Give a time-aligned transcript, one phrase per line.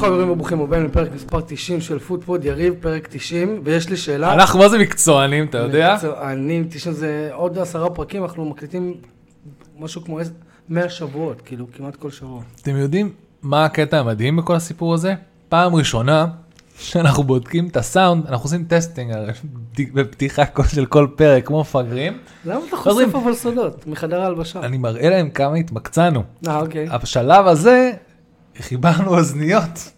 [0.00, 4.32] שלום חברים וברוכים הבאים לפרק מספר 90 של פודפוד, יריב, פרק 90, ויש לי שאלה.
[4.34, 5.96] אנחנו מה זה מקצוענים, אתה יודע?
[6.22, 8.94] אני, 90 זה עוד עשרה פרקים, אנחנו מקליטים
[9.78, 10.18] משהו כמו
[10.68, 12.42] 100 שבועות, כאילו כמעט כל שבוע.
[12.62, 13.12] אתם יודעים
[13.42, 15.14] מה הקטע המדהים בכל הסיפור הזה?
[15.48, 16.26] פעם ראשונה
[16.78, 19.14] שאנחנו בודקים את הסאונד, אנחנו עושים testing
[19.94, 22.18] בפתיחה של כל פרק, כמו מפגרים.
[22.44, 24.60] למה אתה חושף אבל סודות מחדר ההלבשה?
[24.60, 26.22] אני מראה להם כמה התמקצענו.
[26.48, 26.88] אה, אוקיי.
[27.02, 27.92] בשלב הזה
[28.60, 29.95] חיברנו אוזניות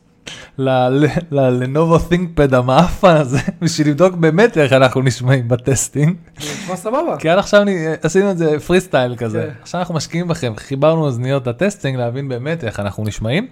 [1.30, 6.16] Lenovo ThinkPad המאפן הזה, בשביל לבדוק באמת איך אנחנו נשמעים ב testing.
[6.38, 7.16] נשמע סבבה.
[7.18, 7.62] כי עד עכשיו
[8.02, 9.42] עשינו את זה פרי סטייל כזה.
[9.42, 9.62] כן.
[9.62, 13.46] עכשיו אנחנו משקיעים בכם, חיברנו אוזניות ל testing להבין באמת איך אנחנו נשמעים.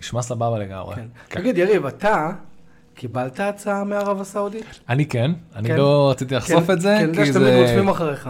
[0.00, 0.94] נשמע סבבה לגמרי.
[0.94, 1.02] כן.
[1.28, 1.40] כן.
[1.40, 2.30] תגיד, יריב, אתה
[2.94, 4.64] קיבלת הצעה מערב הסעודית?
[4.88, 5.76] אני כן, אני.
[5.76, 7.58] לא רציתי לחשוף את זה, כן, אני יודע כי זה...
[7.58, 8.28] רודפים אחריך.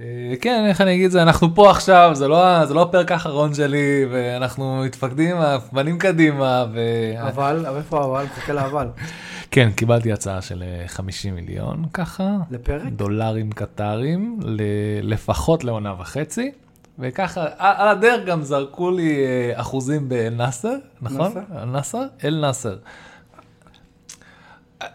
[0.00, 0.06] אה,
[0.40, 3.54] כן, איך אני אגיד את זה, אנחנו פה עכשיו, זה לא, זה לא הפרק האחרון
[3.54, 5.36] שלי, ואנחנו מתפקדים,
[5.70, 6.80] פנים קדימה, ו...
[7.28, 8.24] אבל, אבל איפה אבל?
[8.24, 8.88] מחכה לאבל.
[9.50, 12.82] כן, קיבלתי הצעה של אה, 50 מיליון ככה, לפרק?
[12.92, 14.60] דולרים קטרים, ל-
[15.02, 16.50] לפחות לעונה וחצי,
[16.98, 21.32] וככה, על הדרך גם זרקו לי אה, אחוזים באל-נאסר, נכון?
[21.34, 21.40] נאסר?
[21.62, 22.04] אל-נאסר?
[22.24, 22.74] אל-נאסר.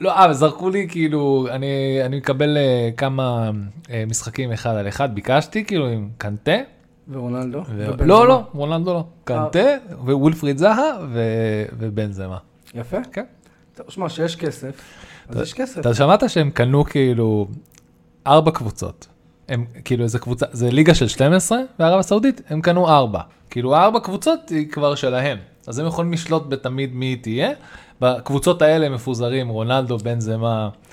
[0.01, 3.51] לא, אה, זרקו לי כאילו, אני, אני מקבל אה, כמה
[3.89, 6.57] אה, משחקים אחד על אחד, ביקשתי כאילו עם קנטה,
[7.09, 7.59] ורונלדו?
[7.59, 7.63] ו...
[7.69, 8.05] ובנזמה.
[8.05, 9.69] לא, לא, רונלדו לא, קנטה
[9.99, 11.21] וולפריד זהה ו...
[11.77, 12.37] ובנזמה.
[12.73, 12.97] יפה.
[13.11, 13.23] כן.
[13.75, 14.81] טוב, שמע, שיש כסף,
[15.29, 15.79] אז יש כסף.
[15.81, 17.47] אתה שמעת שהם קנו כאילו
[18.27, 19.07] ארבע קבוצות.
[19.49, 23.19] הם כאילו איזה קבוצה, זה ליגה של 12 בערב הסעודית, הם קנו ארבע.
[23.49, 25.37] כאילו ארבע קבוצות היא כבר שלהם.
[25.67, 27.49] אז הם יכולים לשלוט בתמיד מי היא תהיה.
[28.01, 29.97] בקבוצות האלה מפוזרים רונלדו,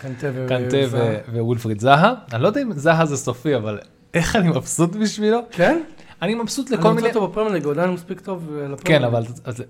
[0.00, 0.46] קנטה ו...
[0.48, 2.14] קנטה וזה- ו- ווולפריד זהה.
[2.32, 3.78] אני לא יודע אם זהה זה סופי, אבל
[4.14, 5.38] איך אני מבסוט בשבילו.
[5.50, 5.82] כן?
[6.22, 7.08] אני מבסוט אני לכל רוצה מיני...
[7.08, 9.04] אותו בפרמייר ליג, הוא עדיין מספיק טוב אה, לפרמייר כן.
[9.04, 9.22] אבל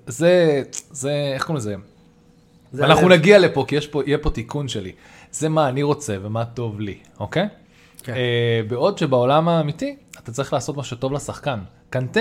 [0.06, 1.74] זה- זה, איך קוראים לזה?
[2.72, 3.08] זה אנחנו.
[3.08, 4.92] נגיע לפה, כי יש פה, יהיה פה תיקון שלי.
[5.32, 7.48] זה מה אני רוצה ומה טוב לי, אוקיי?
[8.02, 8.12] כן.
[8.14, 11.58] אה, בעוד שבעולם האמיתי, אתה צריך לעשות מה שטוב לשחקן.
[11.90, 12.20] קנטה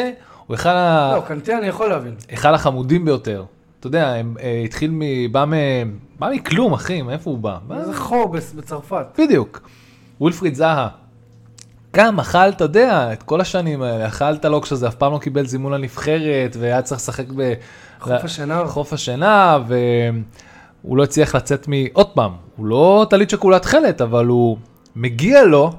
[0.52, 1.14] הוא אחד, ה...
[1.16, 2.16] לא, קנטה אני יכול להבין.
[2.34, 3.44] אחד החמודים ביותר.
[3.80, 5.02] אתה יודע, הם, אה, התחיל מ...
[5.32, 5.54] בא, מ...
[6.20, 7.58] בא מכלום, אחי, מאיפה הוא בא?
[7.80, 9.06] איזה חור בצרפת.
[9.18, 9.70] בדיוק.
[10.22, 10.88] וולפריד זהה.
[11.96, 15.46] גם אכל, אתה יודע, את כל השנים האלה, אכלת לו כשזה אף פעם לא קיבל
[15.46, 17.54] זימון לנבחרת, והיה צריך לשחק ב...
[18.00, 18.68] חוף השינה.
[18.68, 21.72] חוף השינה, והוא לא הצליח לצאת מ...
[21.94, 24.58] עוד פעם, הוא לא טלית שכולה תכלת, אבל הוא
[24.96, 25.74] מגיע לו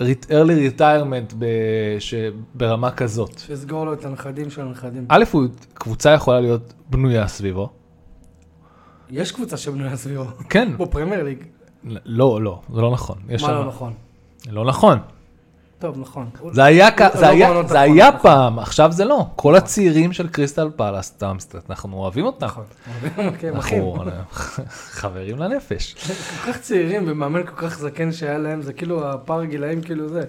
[0.00, 1.34] early retirement.
[2.54, 3.38] ברמה כזאת.
[3.38, 5.06] שיסגור לו את הנכדים של הנכדים.
[5.08, 7.70] א', הוא, קבוצה יכולה להיות בנויה סביבו.
[9.10, 10.24] יש קבוצה שבנויה סביבו.
[10.48, 11.38] כן, בפרמייר ליג.
[12.04, 13.18] לא, לא, זה לא נכון.
[13.42, 13.92] מה לא נכון?
[14.46, 14.98] לא נכון.
[15.78, 16.26] טוב, נכון.
[16.52, 18.20] זה היה, לא- כ- זה לא היה, זה האחרונות, היה נכון.
[18.22, 19.26] פעם, עכשיו זה לא.
[19.36, 21.36] כל הצעירים של קריסטל פלאס, סתם,
[21.70, 22.46] אנחנו אוהבים אותם.
[22.46, 22.64] נכון.
[23.40, 23.82] כן, אחים.
[23.96, 24.04] אנחנו
[25.00, 25.94] חברים לנפש.
[26.44, 30.22] כל כך צעירים ומאמן כל כך זקן שהיה להם, זה כאילו הפער גילאים כאילו זה.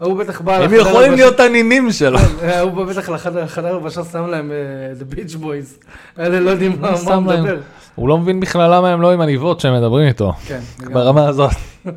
[0.00, 0.56] ההוא בטח בא...
[0.56, 2.18] הם יכולים להיות הנינים שלו.
[2.40, 4.56] כן, ההוא בא בטח לחדר הלבשה שם להם אה,
[5.00, 5.86] The Beach Boys.
[6.18, 7.20] אלה לא יודעים מה הוא.
[7.20, 7.60] מדבר.
[7.94, 10.32] הוא לא מבין בכלל למה הם לא עם עניבות שהם מדברים איתו.
[10.46, 10.60] כן.
[10.92, 11.50] ברמה הזאת.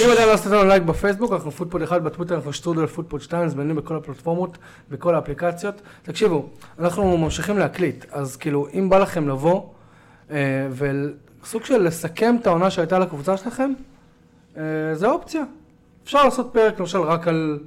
[0.00, 3.48] אם עדיין לא עשית לנו לייק בפייסבוק, אנחנו פודפוד אחד, בטוויטר אנחנו שטרודל פודפוד 2,
[3.48, 4.58] זמינים בכל הפלטפורמות,
[4.90, 5.82] בכל האפליקציות.
[6.02, 9.62] תקשיבו, אנחנו ממשיכים להקליט, אז כאילו, אם בא לכם לבוא,
[10.30, 10.36] אה,
[11.42, 13.72] וסוג של לסכם את העונה שהייתה לקבוצה שלכם,
[14.56, 14.62] אה,
[14.94, 15.42] זה אופציה.
[16.04, 17.58] אפשר לעשות פרק למשל רק על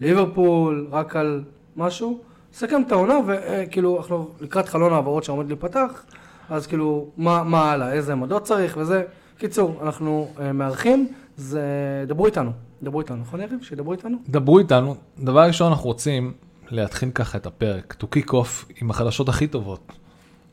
[0.00, 1.42] ליברפול, רק על
[1.76, 2.20] משהו,
[2.54, 6.04] לסכם את העונה, וכאילו, אנחנו לקראת חלון העברות שעומד להיפתח,
[6.50, 9.02] אז כאילו, מה, מה הלאה, איזה עמדות צריך וזה.
[9.38, 11.08] קיצור, אנחנו אה, מארחים,
[11.42, 12.04] זה...
[12.08, 12.50] דברו איתנו,
[12.82, 13.58] דברו איתנו, נכון יריב?
[13.62, 14.16] שידברו איתנו?
[14.28, 14.96] דברו איתנו.
[15.18, 16.32] דבר ראשון, אנחנו רוצים
[16.70, 19.92] להתחיל ככה את הפרק, to kick off עם החדשות הכי טובות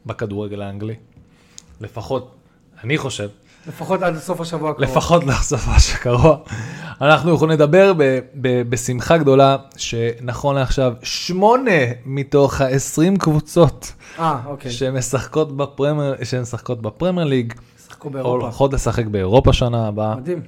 [0.06, 0.96] בכדורגל האנגלי.
[1.82, 2.36] לפחות,
[2.84, 3.30] אני חושב,
[3.68, 4.90] לפחות עד סוף השבוע הקרוב.
[4.90, 6.38] לפחות לסופה שקרוע.
[7.02, 11.72] אנחנו יכולים לדבר ב- ב- בשמחה גדולה שנכון לעכשיו שמונה
[12.06, 14.72] מתוך ה-20 קבוצות אה, אוקיי.
[14.72, 15.58] שמשחקות
[16.82, 17.54] בפרמייר, ליג,
[17.86, 18.46] שיחקו באירופה.
[18.46, 20.42] הולכות לשחק באירופה שנה הבאה, מדהים.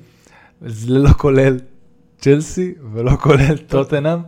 [0.66, 1.60] זה לא כולל
[2.20, 4.20] צ'לסי ולא כולל טוטנאם.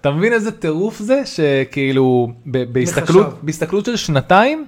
[0.00, 3.26] אתה מבין איזה טירוף זה שכאילו בהסתכלות?
[3.42, 4.66] בהסתכלות של שנתיים,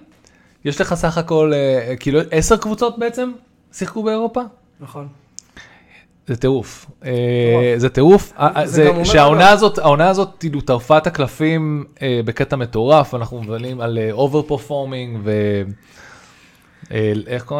[0.64, 3.32] יש לך סך הכל אה, כאילו עשר קבוצות בעצם
[3.72, 4.40] שיחקו באירופה?
[4.80, 5.08] נכון.
[6.26, 11.84] זה טירוף, אה, זה טירוף, אה, שהעונה הזאת, העונה הזאת כאילו טרפה את הקלפים
[12.24, 15.62] בקטע מטורף, אנחנו מדברים על over performing ו...
[16.90, 17.52] איך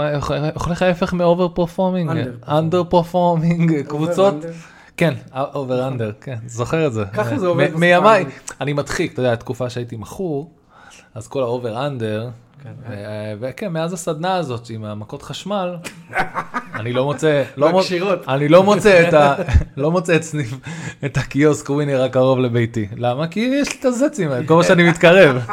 [0.65, 2.11] הולך ההפך מ over performing?
[2.49, 4.35] Under performing, קבוצות,
[4.97, 7.05] כן, over under, כן, זוכר את זה.
[7.13, 8.25] ככה זה עובד מימיי.
[8.61, 10.51] אני מדחיק, אתה יודע, תקופה שהייתי מכור,
[11.15, 12.29] אז כל ה over under,
[12.63, 12.73] כן.
[13.41, 15.77] וכן, מאז הסדנה הזאת עם המכות חשמל,
[16.81, 17.71] אני לא מוצא, לא.
[18.29, 19.35] אני לא מוצא את ה...
[19.77, 20.55] לא מוצא את סניף,
[21.05, 22.89] את הקיוסק Winner הקרוב לביתי.
[22.97, 23.29] למה?
[23.29, 25.37] כי יש לי את הזצים כל מה שאני מתקרב.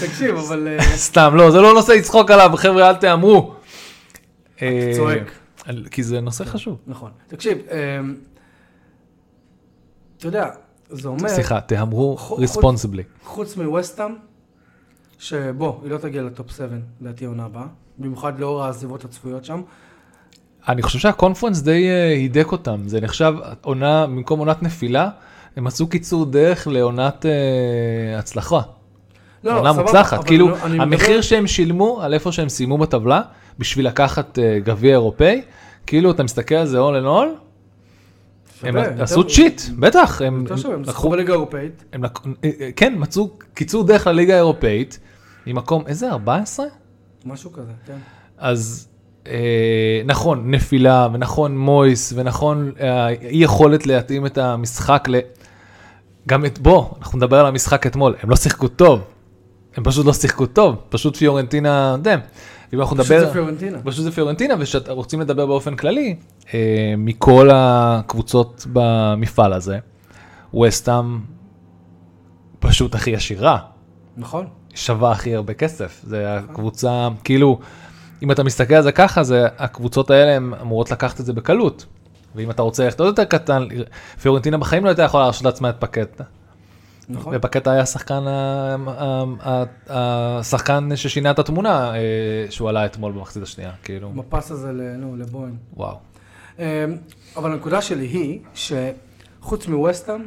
[0.00, 0.68] תקשיב, אבל...
[0.68, 3.54] אה, סתם, לא, זה לא נושא לצחוק עליו, חבר'ה, אל תהמרו.
[4.62, 5.32] אה, צועק.
[5.90, 6.78] כי זה נושא חשוב.
[6.86, 7.10] נכון.
[7.26, 8.14] תקשיב, אמ,
[10.18, 10.50] אתה יודע,
[10.90, 13.02] זה אומר, סליחה, תהמרו ריספונסיבלי.
[13.24, 14.14] חוץ מווסטאם,
[15.18, 17.66] שבוא, היא לא תגיע לטופ 7, לדעתי העונה הבאה,
[17.98, 19.62] במיוחד לאור העזיבות הצפויות שם.
[20.68, 25.10] אני חושב שהקונפרנס די אה, הידק אותם, זה נחשב עונה, במקום עונת נפילה,
[25.56, 28.60] הם מצאו קיצור דרך לעונת אה, הצלחה.
[29.46, 33.20] לא, עונה מוצלחת, כאילו אני המחיר מדבר- שהם שילמו על איפה שהם סיימו בטבלה,
[33.58, 35.42] בשביל לקחת אה, גביע אירופאי,
[35.86, 37.46] כאילו אתה מסתכל על זה all in all,
[38.62, 40.44] הם עשו צ'יט, בטח, הם
[40.86, 41.84] לקחו בליגה האירופאית.
[41.94, 41.98] אה,
[42.44, 44.98] אה, כן, מצאו קיצור דרך לליגה האירופאית,
[45.46, 46.66] ממקום, איזה 14?
[47.24, 47.96] משהו כזה, כן.
[48.38, 48.88] אז
[49.26, 52.72] אה, נכון, נפילה, ונכון מויס, ונכון
[53.22, 55.16] אי יכולת להתאים את המשחק ל...
[56.28, 59.00] גם את, בוא, אנחנו נדבר על המשחק אתמול, הם לא שיחקו טוב,
[59.76, 62.16] הם פשוט לא שיחקו טוב, פשוט פיורנטינה, יודע,
[62.74, 63.26] אם אנחנו פשוט נדבר...
[63.26, 63.78] זה פיורנטינה.
[63.84, 66.16] פשוט זה פיורנטינה, ושרוצים לדבר באופן כללי,
[66.54, 69.78] אה, מכל הקבוצות במפעל הזה,
[70.62, 71.20] וסטאם
[72.58, 73.58] פשוט הכי עשירה,
[74.16, 74.46] נכון.
[74.74, 76.00] שווה הכי הרבה כסף.
[76.04, 77.58] זה הקבוצה, כאילו,
[78.22, 81.86] אם אתה מסתכל על זה ככה, זה הקבוצות האלה הן אמורות לקחת את זה בקלות.
[82.34, 83.66] ואם אתה רוצה ללכת עוד יותר קטן,
[84.22, 86.24] פיורנטינה בחיים לא הייתה יכולה להרשות לעצמה את פקטה.
[87.08, 87.34] נכון.
[87.36, 92.00] ופקטה היה השחקן, ה- השחקן ששינה את התמונה אה,
[92.50, 95.56] שהוא עלה אתמול במחצית השנייה, כאילו, הפס הזה ל- נו, לבוים.
[95.76, 95.96] וואו.
[96.58, 96.64] אמ,
[97.36, 100.22] אבל הנקודה שלי היא שחוץ מווסטהאם,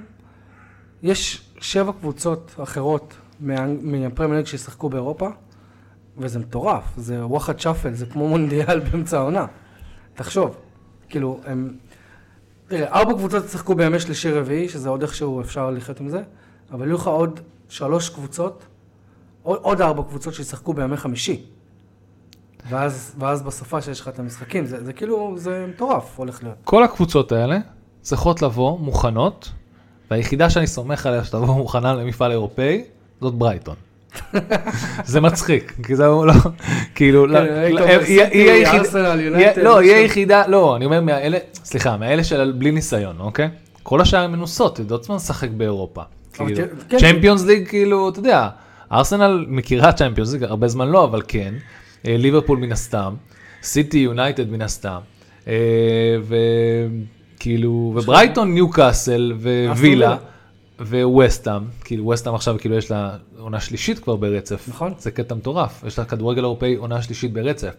[1.04, 5.28] יש שבע קבוצות אחרות מה- מהפרמייר ליג שישחקו באירופה,
[6.18, 9.46] וזה מטורף, זה וואחד שאפל, זה כמו מונדיאל באמצע העונה.
[10.16, 10.58] תחשוב,
[11.10, 11.74] כאילו, הם...
[12.68, 16.22] תראה, ארבע קבוצות ישחקו בימי שלישי רביעי, שזה עוד איכשהו אפשר לחיות עם זה,
[16.72, 17.40] אבל יהיו לך עוד
[17.70, 18.64] שלוש קבוצות,
[19.44, 21.42] עוד, עוד ארבע קבוצות שישחקו בימי חמישי.
[22.70, 26.56] ואז, ואז בסופה שיש לך את המשחקים, זה, זה כאילו, זה מטורף הולך להיות.
[26.64, 27.58] כל הקבוצות האלה
[28.02, 29.52] צריכות לבוא מוכנות,
[30.12, 32.84] והיחידה שאני סומך עליה שתבוא מוכנה למפעל אירופאי,
[33.22, 33.76] זאת ברייטון.
[35.06, 36.34] זה מצחיק, כי זה לא,
[36.96, 39.94] כאילו, לא, כן, לא, אומר היא- היחידה- לא, היא.
[39.96, 43.50] היחידה, לא, אני אומר מהאלה, סליחה, מהאלה של בלי ניסיון, אוקיי?
[43.84, 46.02] כל השאר הן מנוסות, יודעות מה לשחק באירופה.
[46.46, 46.98] כאילו, כן, כן.
[46.98, 48.50] Champions League, כאילו, אתה יודע,
[48.92, 51.54] ארסנל מכירה Champions League, הרבה זמן לא, אבל כן.
[52.08, 53.14] אה, ליברפול מן הסתם,
[53.64, 55.00] סיטי יונייטד מן הסתם,
[55.48, 55.54] אה,
[57.38, 59.34] וכאילו, וברייטון, ניו קאסל,
[59.78, 60.18] ווילה,
[60.80, 64.66] וווסטאם, כאילו ווסטאם עכשיו כאילו יש לה עונה שלישית כבר ברצף.
[64.68, 64.94] נכון.
[64.98, 67.74] זה קטע מטורף, יש לה כדורגל אירופאי עונה שלישית ברצף.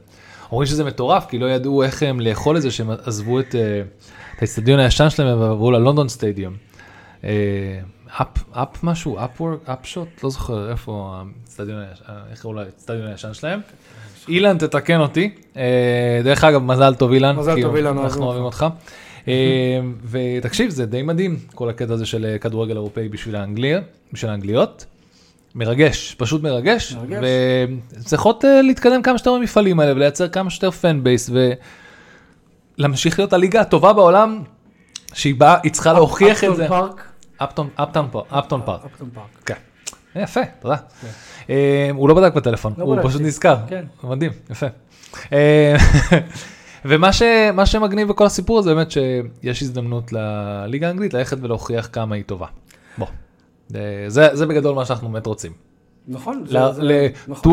[0.52, 3.82] אומרים שזה מטורף, כי לא ידעו איך הם לאכול את זה, שהם עזבו את, אה,
[4.36, 6.54] את האצטדיון הישן שלהם ועברו ללונדון סטדיום.
[8.12, 13.34] אפ, אפ משהו, אפוורק, אפ שוט, לא זוכר איפה האצטדיון אה, איך קראו לאצטדיון הישן
[13.34, 13.60] שלהם.
[14.28, 18.66] אילן תתקן אותי, אה, דרך אגב מזל טוב אילן, מזל טוב, אילן, אנחנו אוהבים אותך.
[19.28, 23.80] אה, ותקשיב זה די מדהים כל הקטע הזה של כדורגל אירופאי בשביל האנגליה,
[24.12, 24.84] בשביל האנגליות.
[25.54, 27.24] מרגש, פשוט מרגש, מרגש.
[27.98, 31.30] וצריכות להתקדם כמה שיותר במפעלים האלה ולייצר כמה שיותר fan base
[32.78, 34.42] ולהמשיך להיות הליגה הטובה בעולם
[35.14, 36.68] שהיא באה, היא צריכה להוכיח את זה.
[36.68, 38.26] פארק.
[38.30, 38.85] אפטון פארק.
[38.85, 39.26] אפטון פארק.
[39.46, 39.54] כן.
[40.16, 40.76] יפה, תודה.
[41.50, 42.96] אה, הוא לא בדק בטלפון, לא הוא.
[43.02, 43.56] פשוט נזכר.
[43.68, 43.84] כן.
[44.04, 44.66] מדהים, יפה.
[45.32, 45.76] אה,
[46.84, 47.22] ומה ש-
[47.54, 52.46] מה שמגניב בכל הסיפור הזה באמת שיש הזדמנות לליגה האנגלית ללכת ולהוכיח כמה היא טובה.
[52.98, 53.06] בוא.
[53.74, 55.52] אה, זה זה בגדול מה שאנחנו באמת רוצים.
[56.08, 56.42] נכון.
[56.46, 57.52] ל- זה- זה- ל- נכון.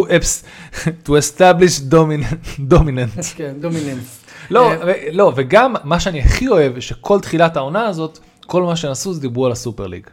[1.05, 3.21] to establish dominant- dominant.
[3.35, 4.23] כן, דומיננס.
[4.51, 4.71] לא,
[5.11, 9.21] לא, וגם מה שאני הכי אוהב, שכל תחילת העונה הזאת, כל מה שהם עשו זה
[9.21, 10.07] דיברו על הסופר ליג.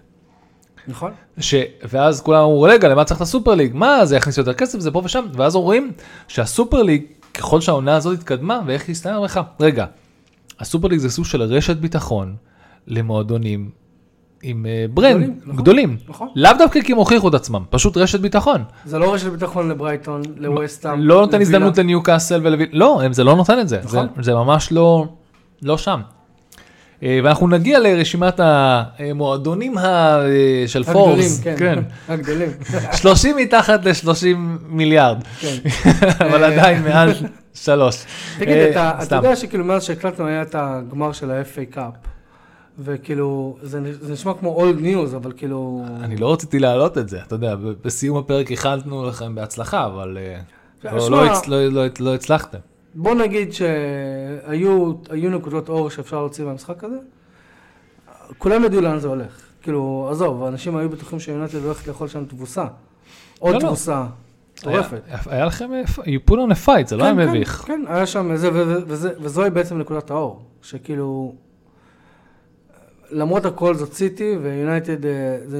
[0.89, 1.11] נכון.
[1.39, 1.55] ש...
[1.83, 3.71] ואז כולם אמרו, רגע, למה צריך את הסופר ליג?
[3.75, 5.93] מה, זה יכניס יותר כסף, זה פה ושם, ואז אומרים
[6.29, 7.03] שהסופר ליג,
[7.35, 9.87] ככל שהעונה הזאת התקדמה, ואיך הסתיים לך, רגע,
[10.61, 12.37] הסופר ליג זה סוג של רשת ביטחון
[12.87, 13.71] למועדונים
[14.43, 15.97] עם אה, brand, גדולים, נכון, גדולים.
[16.09, 16.29] נכון.
[16.37, 18.65] לאו דווקא כי הם הוכיחו את עצמם, פשוט רשת ביטחון.
[18.85, 21.01] זה לא רשת ביטחון לברייטון, לווסטהאם.
[21.01, 21.41] לא נותן.
[21.41, 22.69] הזדמנות לניוקאסל ולוויל...
[22.73, 23.81] לא, זה לא נותן את זה.
[23.85, 24.07] נכון.
[24.17, 25.07] זה, זה ממש לא,
[25.63, 26.01] לא שם.
[27.05, 29.79] אה, ואנחנו נגיע לרשימת המועדונים.
[29.79, 30.23] אה,
[30.67, 31.41] של הגדולים, פורבס.
[31.59, 31.79] כן.
[32.09, 32.49] הגדולים.
[33.03, 34.37] 30 מתחת ל-30
[34.69, 35.57] מיליארד, כן.
[36.27, 37.13] אבל אה, עדיין מעל
[37.55, 38.05] שלוש.
[38.39, 39.15] תגיד, אתה.
[39.17, 41.93] יודע שכאילו מאז שהקלטנו היה את הגמר של ה-FA קאפ.
[42.79, 45.85] וכאילו, זה, זה נשמע כמו old news, אבל כאילו...
[46.03, 50.19] אני לא רציתי להעלות את זה, אתה יודע, בסיום הפרק איחלנו לכם בהצלחה, אבל
[50.85, 52.59] לא- לא- לא- לא הצלחתם.
[52.95, 56.97] בוא נגיד שהיו היו נקודות אור שאפשר להוציא מהמשחק הזה.
[58.39, 59.41] כולם ידעו לאן זה הולך.
[59.63, 62.65] כאילו, עזוב, אנשים היו בטוחים שיונתד הולכת לאכול שם תבוסה.
[63.39, 63.67] עוד לא, לא.
[63.67, 64.05] תבוסה.
[64.59, 65.01] מטורפת.
[65.27, 65.71] היה- לכם,
[66.01, 67.51] you put on a fight, זה לא היה כן, מביך.
[67.67, 68.31] כן, כן, היה שם
[69.21, 70.43] וזוהי בעצם נקודת האור.
[70.63, 71.35] שכאילו,
[73.11, 75.59] למרות הכל זאת סיטי, ויונייטד, אה, זה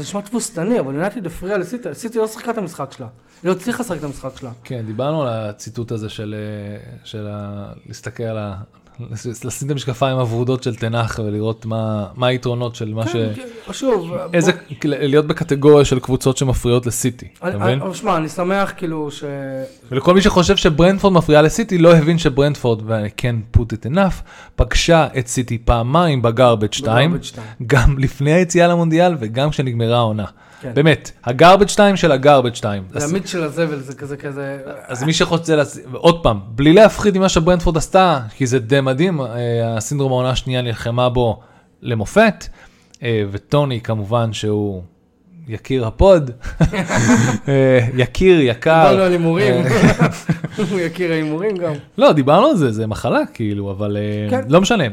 [0.00, 3.06] נשמע, תבוסתני, אבל יונייטד הפריע לסיטי, סיטי לא שיחקה את המשחק שלה.
[3.42, 4.50] היא לא הצליחה לשחק את המשחק שלה.
[4.64, 7.72] כן, דיברנו על הציטוט הזה של, אה, של ה...
[7.86, 8.52] להסתכל על.
[9.44, 13.12] לשים את המשקפיים הוורודות של תנח ולראות מה, מה היתרונות של מה ש...
[13.12, 13.32] כן,
[13.66, 17.80] כן, שוב, איזה, בוא- להיות בקטגוריה של קבוצות שמפריעות לסיטי, אתה מבין?
[17.94, 19.24] שמע, אני שמח כאילו ש...
[19.90, 24.22] ולכל מי שחושב שברנדפורד מפריעה לסיטי, לא הבין שברנדפורד, ואני כן put it enough,
[24.56, 27.46] פגשה את סיטי פעמיים בגרבג' 2, בגרבג' 2.
[27.66, 30.24] גם לפני היציאה למונדיאל וגם כשנגמרה העונה.
[30.62, 30.74] כן.
[30.74, 32.82] באמת, הגרבג' 2 של הגרבג' 2.
[32.90, 34.58] זה המיץ של הזבל, זה כזה כזה...
[34.86, 39.20] אז מי שרוצה, לס- עוד פעם, בלי להפחיד ממה שברנדפורד עשתה, כי זה די מדהים,
[39.20, 39.26] אה,
[39.76, 41.40] הסינדרום העונה השנייה נלחמה בו
[41.82, 42.44] למופת,
[43.02, 44.82] אה, וטוני כמובן שהוא
[45.48, 46.30] יקיר הפוד,
[47.48, 48.84] אה, יקיר, יקר.
[48.88, 49.54] דיברנו על הימורים.
[50.70, 51.72] הוא יכיר ההימורים גם.
[51.98, 53.96] לא, דיברנו על זה, זה מחלה כאילו, אבל
[54.30, 54.40] כן.
[54.48, 54.84] לא משנה.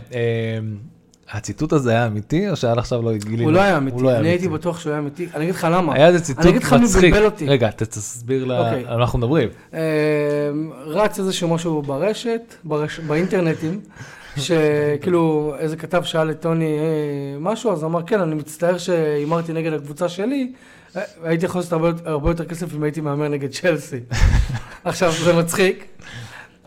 [1.31, 3.43] הציטוט הזה היה אמיתי, או שעד עכשיו לא גילינו?
[3.43, 4.59] הוא לא היה אמיתי, לא היה אני הייתי אמיתי.
[4.59, 5.27] בטוח שהוא היה אמיתי.
[5.35, 5.93] אני אגיד לך למה.
[5.95, 7.13] היה איזה ציטוט אני אגיד לך מי מצחיק.
[7.13, 7.47] בלבל אותי.
[7.47, 8.83] רגע, תסביר לה- אוקיי.
[8.87, 9.49] על מה אנחנו מדברים.
[9.73, 9.79] אה,
[10.85, 13.79] רץ איזשהו משהו ברשת, ברש- באינטרנטים,
[14.37, 16.83] שכאילו איזה כתב שאל את טוני אה,
[17.39, 20.51] משהו, אז אמר כן, אני מצטער שהימרתי נגד הקבוצה שלי,
[20.95, 23.99] אה, הייתי יכול לעשות הרבה, הרבה יותר כסף אם הייתי מהמר נגד צ'לסי.
[24.83, 25.85] עכשיו, זה מצחיק,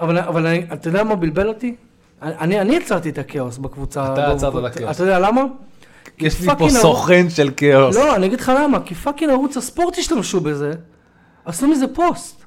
[0.01, 1.75] אבל, אבל אני, אתה יודע מה בלבל אותי?
[2.23, 4.13] אני, אני יצרתי את הכאוס בקבוצה.
[4.13, 4.97] אתה יצרת את הכאוס.
[4.97, 5.43] אתה יודע למה?
[6.19, 7.97] יש לי פה סוכן של כאוס.
[7.97, 10.73] לא, אני אגיד לך למה, כי fucking ערוץ הספורט השתמשו בזה,
[11.45, 12.45] עשו מזה פוסט.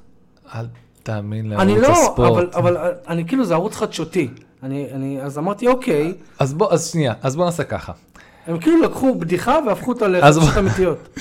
[0.54, 0.66] אל
[1.02, 2.54] תאמין אני לערוץ לא, הספורט.
[2.54, 4.28] אבל, אבל אני כאילו, זה ערוץ חדשותי.
[4.62, 7.92] אני, אני, אז אמרתי, אוקיי, אז בוא, אז שנייה, אז בוא נעשה ככה.
[8.46, 11.08] הם כאילו לקחו בדיחה והפכו אותה לחדשות אמיתיות.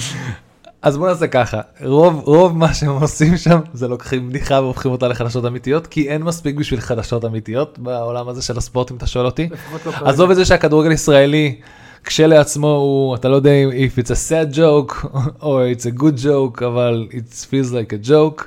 [0.85, 5.07] אז בוא נעשה ככה, רוב, רוב מה שהם עושים שם זה לוקחים בדיחה והופכים אותה
[5.07, 9.25] לחדשות אמיתיות, כי אין מספיק בשביל חדשות אמיתיות בעולם הזה של הספורט אם אתה שואל
[9.25, 9.49] אותי.
[9.85, 9.91] לא.
[10.05, 11.55] עזוב את זה שהכדורגל ישראלי
[12.03, 15.07] כשלעצמו הוא, אתה לא יודע אם it's a sad joke
[15.43, 18.41] או it's a good joke, אבל it feels like a joke.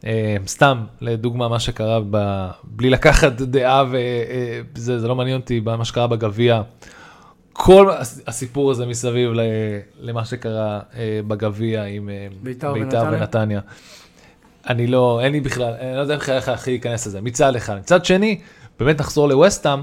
[0.00, 0.04] Uh,
[0.46, 2.46] סתם, לדוגמה, מה שקרה, ב...
[2.64, 3.84] בלי לקחת דעה
[4.74, 6.62] וזה זה לא מעניין אותי, מה שקרה בגביע.
[7.52, 9.30] כל הס- הסיפור הזה מסביב
[10.00, 13.60] למה שקרה uh, בגביע עם uh, בית"ר בית"ר ונתניה?
[14.68, 17.76] אני לא, אין לי בכלל, אני לא יודע בכלל איך הכי להיכנס לזה, מצד אחד.
[17.78, 18.40] מצד שני,
[18.78, 19.82] באמת נחזור לווסטהאם,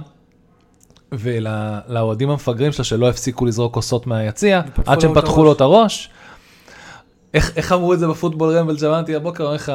[1.11, 5.51] ולאוהדים המפגרים שלה שלא הפסיקו לזרוק כוסות מהיציע, עד שהם פתחו לו.
[5.51, 6.09] את הראש.
[7.33, 9.71] איך, איך אמרו את זה בפוטבול רמבל שאמרתי הבוקר, אומר לך,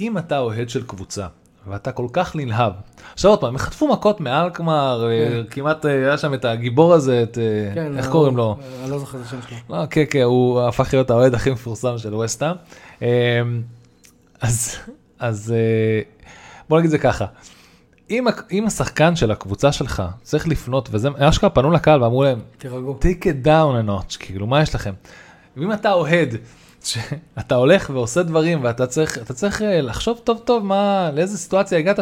[0.00, 1.26] אם אתה אוהד של קבוצה,
[1.70, 2.72] ואתה כל כך נלהב,
[3.14, 7.22] עכשיו עוד פעם, הם חטפו מכות מאלקמר, אה, כמעט אה, היה שם את הגיבור הזה,
[7.22, 8.56] את, אה, כן, איך קוראים לו?
[8.82, 9.76] אני לא זוכר את השם שלו.
[9.76, 12.56] לא, כן, כן, הוא הפך להיות האוהד הכי מפורסם של ווסטהאם.
[13.02, 13.06] אמ,
[14.40, 14.76] אז,
[15.18, 15.54] אז
[16.68, 17.26] בוא נגיד זה ככה,
[18.10, 22.98] אם, אם השחקן של הקבוצה שלך צריך לפנות, וזה, אשכרה פנו לקהל ואמרו להם, תירגעו.
[23.02, 24.92] take it down a notch, כאילו, מה יש לכם?
[25.56, 26.34] ואם אתה אוהד,
[26.84, 31.98] שאתה הולך ועושה דברים ואתה צריך, צריך אה, לחשוב טוב טוב מה, לאיזה סיטואציה הגעת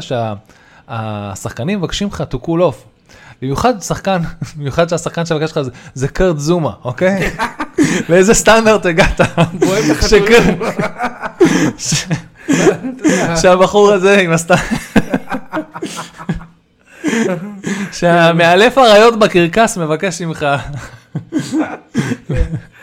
[0.88, 2.98] שהשחקנים מבקשים לך to cool off.
[3.42, 4.18] במיוחד שחקן,
[4.56, 7.30] במיוחד שהשחקן שמבקש לך זה, זה קרט זומה, אוקיי?
[8.08, 9.20] לאיזה סטנדרט הגעת?
[13.42, 14.64] שהבחור הזה עם הסטנדרט...
[17.92, 20.46] שהמאלף אריות בקרקס מבקש ממך.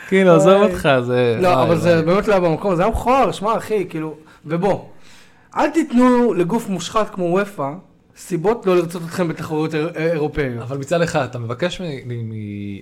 [0.07, 0.71] כאילו, עזוב אוי.
[0.71, 1.37] אותך, זה...
[1.41, 2.01] לא, אבל זה.
[2.01, 4.85] באמת לא היה במקום, זה היה מכוער, שמע אחי, כאילו, ובוא,
[5.57, 7.71] אל תיתנו לגוף מושחת כמו וופא
[8.17, 10.61] סיבות לא לרצות אתכם בתחרויות איר- אירופאיות.
[10.61, 12.31] אבל מצד אחד, אתה מבקש מ...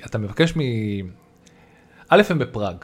[0.05, 0.59] אתה מבקש מ...
[2.09, 2.75] א', הם בפראג.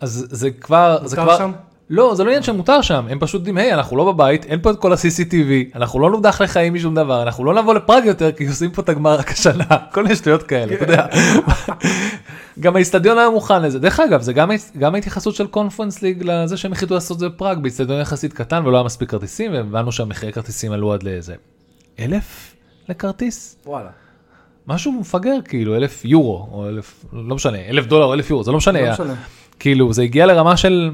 [0.00, 0.98] אז זה כבר...
[1.04, 1.38] זה מותר כבר...
[1.38, 1.52] שם?
[1.90, 4.70] לא, זה לא עניין שמותר שם, הם פשוט יודעים, היי, אנחנו לא בבית, אין פה
[4.70, 8.46] את כל ה-CCTV, אנחנו לא נודח לחיים משום דבר, אנחנו לא נבוא לפראג יותר, כי
[8.46, 9.64] עושים פה את הגמר רק השנה,
[9.94, 11.06] כל מיני שטויות כאלה, אתה יודע.
[12.60, 13.78] גם האיצטדיון היה מוכן לזה.
[13.78, 17.28] דרך אגב, זה גם, גם ההתייחסות של קונפרנס ליג לזה שהם החליטו לעשות את זה
[17.28, 21.34] בפראג, באיצטדיון יחסית קטן ולא היה מספיק כרטיסים, והבנו שהמחירי כרטיסים עלו עד לאיזה
[22.00, 22.54] אלף
[22.88, 23.56] לכרטיס?
[23.66, 23.88] וואלה.
[24.66, 28.50] משהו מפגר, כאילו, אלף יורו, או אלף, לא משנה, אלף דולר או אלף יורו, זה
[28.50, 28.78] לא משנה.
[28.78, 29.14] לא היה- משנה.
[29.58, 30.90] כאילו, זה הגיע לרמה של...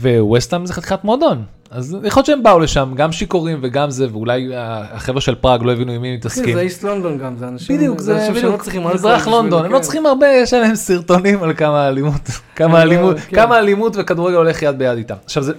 [0.00, 1.44] וווסטהאם זה חתיכת מועדון.
[1.70, 5.72] אז יכול להיות שהם באו לשם, גם שיכורים וגם זה, ואולי החבר'ה של פראג לא
[5.72, 6.54] הבינו עם מי אחי, מתעסקים.
[6.54, 7.76] זה איסט לונדון גם, זה אנשים...
[7.76, 9.82] בדיוק, זה אנשים שלא צריכים מזרח לונדון, הם לא כן.
[9.82, 12.20] צריכים הרבה, יש להם סרטונים על כמה אלימות,
[12.56, 13.36] כמה לא, אלימות, כן.
[13.36, 15.14] כמה אלימות וכדורגל הולך יד ביד איתם.
[15.24, 15.52] עכשיו זה,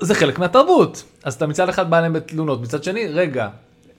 [0.00, 3.48] זה חלק מהתרבות, אז אתה מצד אחד בא אליהם בתלונות, מצד שני, רגע,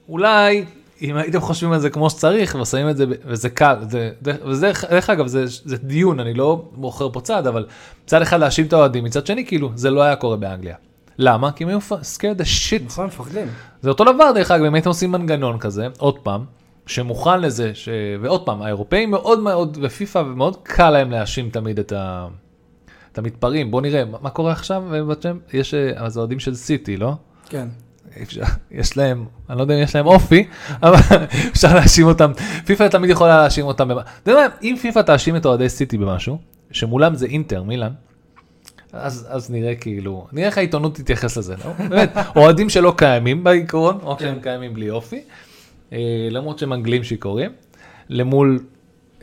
[0.09, 0.65] אולי
[1.03, 5.09] אם הייתם חושבים על זה כמו שצריך ושמים את זה, וזה קל, זה, וזה, דרך
[5.09, 7.65] אגב, זה, זה דיון, אני לא מוכר פה צד, אבל
[8.05, 10.75] מצד אחד להאשים את האוהדים, מצד שני, כאילו, זה לא היה קורה באנגליה.
[11.17, 11.51] למה?
[11.51, 13.47] כי הם היו scared the shit נכון, מפחדים.
[13.81, 16.45] זה אותו דבר דרך אגב, אם הייתם עושים מנגנון כזה, עוד פעם,
[16.85, 17.89] שמוכן לזה, ש...
[18.21, 22.27] ועוד פעם, האירופאים מאוד מאוד, ופיפ"א, מאוד קל להם להאשים תמיד את, ה...
[23.11, 23.71] את המתפרעים.
[23.71, 24.83] בוא נראה, מה, מה קורה עכשיו?
[25.53, 27.13] יש, אה, אז האוהדים של סיטי, לא?
[27.49, 27.67] כן.
[28.21, 30.47] אפשר, יש להם, אני לא יודע אם יש להם אופי,
[30.83, 30.95] אבל
[31.51, 32.31] אפשר להאשים אותם,
[32.65, 33.91] פיפ"א תמיד יכולה להאשים אותם.
[33.91, 36.37] אתה יודע מה, אם פיפ"א תאשים את אוהדי סיטי במשהו,
[36.71, 37.91] שמולם זה אינטר, מילאן,
[38.93, 41.73] אז, אז נראה כאילו, נראה איך העיתונות תתייחס לזה, לא?
[41.89, 45.21] באמת, אוהדים שלא קיימים בעיקרון, או שהם קיימים בלי אופי,
[45.93, 47.51] אה, למרות שהם אנגלים שיכורים,
[48.09, 48.59] למול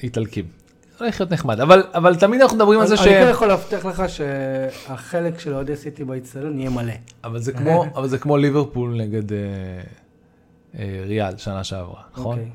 [0.02, 0.59] איטלקים.
[1.00, 3.00] הולך להיות נחמד, אבל, אבל תמיד אנחנו מדברים על זה ש...
[3.00, 6.92] אני כן יכול להבטיח לך שהחלק של אוהדי סיטי באיצטדיון יהיה מלא.
[7.24, 9.38] אבל זה כמו, אבל זה כמו ליברפול נגד אה,
[10.78, 12.38] אה, ריאל שנה שעברה, נכון?
[12.38, 12.50] אוקיי.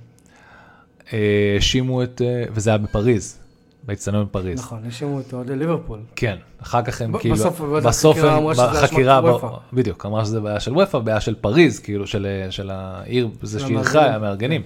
[1.14, 3.40] אה, האשימו את, אה, וזה היה בפריז,
[3.84, 4.60] באצטדיון בפריז.
[4.60, 6.00] נכון, האשימו את אוהדי ליברפול.
[6.16, 9.38] כן, אחר כך הם ב- כאילו, בסוף בסוף החקירה הם, אמרה שזה בחקירה, ב-.
[9.74, 13.60] בדיוק, אמרה שזה בעיה של וופא, בעיה של פריז, כאילו של, אה, של העיר, זה
[13.60, 14.22] של שאירחה, המארגנים.
[14.22, 14.62] המארגנים.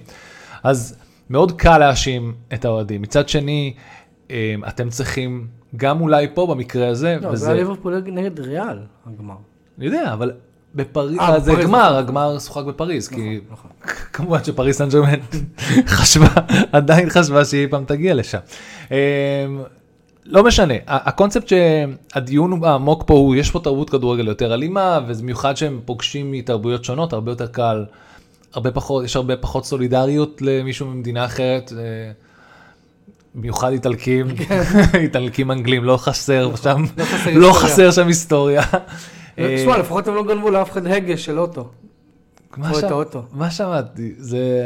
[0.63, 0.95] אז
[1.29, 3.01] מאוד קל להאשים את האוהדים.
[3.01, 3.73] מצד שני,
[4.31, 8.79] אה, אתם צריכים, גם אולי פה במקרה הזה, לא, זה וזה, היה ליברפול נגד ריאל,
[9.05, 9.35] הגמר.
[9.77, 10.31] אני יודע, אבל
[10.75, 11.97] בפריז, אה, זה גמר, נכון.
[11.97, 13.71] הגמר שוחק בפריז, כי נכון.
[14.13, 15.19] כמובן שפריז סן ג'רמן
[15.97, 16.27] חשבה,
[16.71, 18.39] עדיין חשבה שהיא פעם תגיע לשם.
[18.91, 18.97] אמ,
[20.25, 25.79] לא משנה, הקונספט שהדיון העמוק פה הוא, יש פה תרבות כדורגל יותר אלימה, ובמיוחד שהם
[25.85, 27.85] פוגשים מתרבויות שונות, הרבה יותר קל,
[28.53, 31.73] הרבה פחות, יש הרבה פחות סולידריות למישהו ממדינה אחרת.
[31.77, 32.11] אה,
[33.35, 34.27] במיוחד איטלקים,
[35.03, 36.83] איטלקים אנגלים, לא חסר שם,
[37.35, 38.61] לא חסר לא שם היסטוריה.
[39.39, 41.69] אה, תשמע, לפחות הם לא גנבו לאף אחד הגה של אוטו.
[42.57, 43.23] מה האוטו.
[43.49, 44.13] שמעתי?
[44.17, 44.63] זה...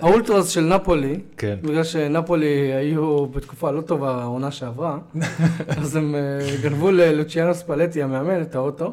[0.00, 1.56] האולטרס של נפולי, כן.
[1.62, 4.98] בגלל שנפולי היו בתקופה לא טובה העונה שעברה,
[5.80, 8.92] אז הם אה, גנבו ללוציאנו ספלטי המאמן את האוטו,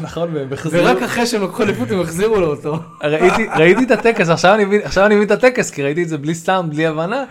[0.00, 0.82] נכון, ובחזרה.
[0.84, 2.78] ורק אחרי שהם לקחו אליפות הם החזירו לו אותו.
[3.02, 4.64] ראיתי, ראיתי את הטקס, עכשיו אני,
[5.14, 7.24] מבין, את הטקס, כי ראיתי את זה בלי סאונד, בלי הבנה.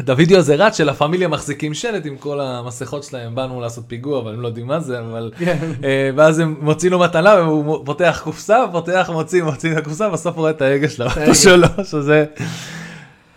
[0.00, 4.20] את הוידאו הזה רץ של הפמיליה מחזיקים שלט עם כל המסכות שלהם, באנו לעשות פיגוע,
[4.20, 5.30] אבל הם לא יודעים מה זה, אבל...
[5.38, 5.58] כן.
[5.84, 10.34] אה, ואז הם מוצאים לו מתנה, והוא פותח קופסה, פותח, מוציא, מוציא את הקופסה, בסוף
[10.34, 10.88] הוא רואה את ההגה.
[11.34, 12.24] שלו, שזה...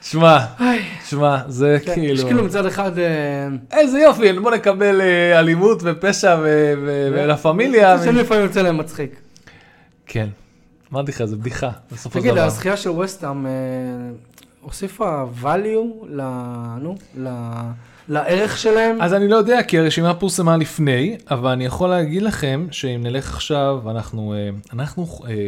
[0.10, 0.40] שמע,
[1.06, 2.14] שמע, זה כן, כאילו...
[2.14, 7.38] יש כאילו מצד אחד, אה, איזה יופי, בוא נקבל אה, אלימות ופשע ו- ו- ולה
[7.38, 7.96] פמיליה.
[7.96, 9.22] מצד שני לפעמים יוצא להם מצחיק.
[10.06, 10.28] כן,
[10.94, 12.44] אמרתי לך, זה בדיחה, בסופו של תגיד, דבר.
[12.46, 13.52] הזכייה של וסטאם אה,
[14.62, 16.22] הוסיפה value ל...
[16.82, 17.30] נו, ל-
[18.10, 19.02] לערך שלהם?
[19.02, 23.34] אז אני לא יודע, כי הרשימה פורסמה לפני, אבל אני יכול להגיד לכם שאם נלך
[23.34, 24.34] עכשיו, אנחנו,
[24.74, 25.08] אנחנו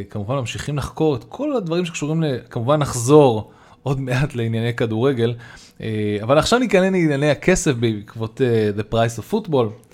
[0.10, 3.52] כמובן ממשיכים לחקור את כל הדברים שקשורים, ל- כמובן נחזור
[3.83, 5.33] עוד מעט לענייני כדורגל,
[5.81, 9.89] אה, אבל עכשיו ניכנס לענייני הכסף בעקבות אה, The Price of Football.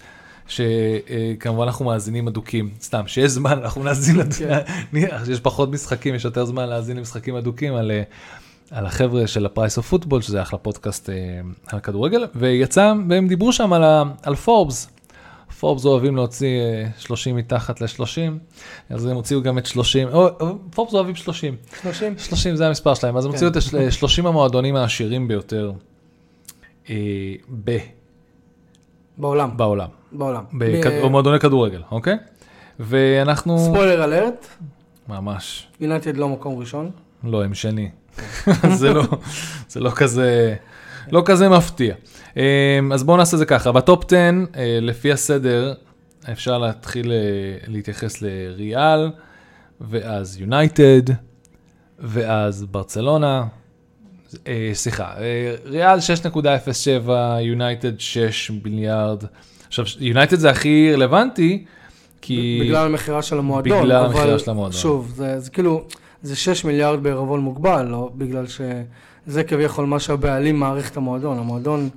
[0.48, 4.60] שכמובן אנחנו מאזינים אדוקים, סתם, שיש זמן אנחנו נאזין, כן.
[4.94, 8.04] נניח שיש פחות משחקים, יש יותר זמן להאזין למשחקים אדוקים על, אה,
[8.72, 11.16] על החבר'ה של ה Price of Football, שזה אחלה פודקאסט אה,
[11.68, 13.84] על כדורגל, ויצא, והם דיברו שם על,
[14.24, 14.95] על פורבס.
[15.60, 18.32] פורבס אוהבים להוציא אה, 30 מתחת ל-30,
[18.90, 20.28] אז הם הוציאו גם את 30, או,
[20.72, 22.18] פורבס אוהבים 30, 30?
[22.18, 23.46] 30 זה המספר שלהם, אז הם כן.
[23.46, 23.50] הוציאו
[23.82, 25.72] את ה- 30 המועדונים העשירים ביותר
[26.90, 26.96] אה,
[27.64, 27.78] ב,
[29.18, 29.58] בעולם.
[29.58, 30.44] בעולם, בעולם.
[30.54, 32.18] בכד- ב- או מועדוני כדורגל, אוקיי?
[32.80, 34.48] ואנחנו, ספוילר אלרט,
[35.10, 36.92] ממש, יונייטד לא מקום ראשון.
[37.24, 37.90] לא, הם שני.
[38.80, 39.04] זה לא,
[39.70, 40.56] זה לא כזה,
[41.12, 41.96] לא כזה מפתיע.
[42.38, 42.42] אמ,
[42.94, 45.74] אז בואו נעשה זה ככה, בטופ 10, אה, לפי הסדר,
[46.32, 47.18] אפשר להתחיל אה,
[47.68, 49.12] להתייחס לריאל,
[49.82, 51.14] ואז יונייטד,
[52.00, 53.44] ואז ברצלונה,
[54.48, 55.14] אה, סליחה,
[55.66, 57.10] ריאל 6.07,
[57.42, 59.24] יונייטד 6 מיליארד.
[59.68, 61.66] עכשיו, יונייטד זה הכי רלוונטי,
[62.22, 62.60] כי...
[62.64, 63.84] בגלל המכירה של המועדון.
[63.84, 64.80] בגלל המכירה של המועדון.
[64.80, 65.86] שוב, זה, זה כאילו,
[66.22, 68.48] זה 6 מיליארד בעירבון מוגבל, לא בגלל
[69.28, 71.40] שזה כביכול מה שהבעלים מעריך את המועדון.
[71.40, 71.90] המועדון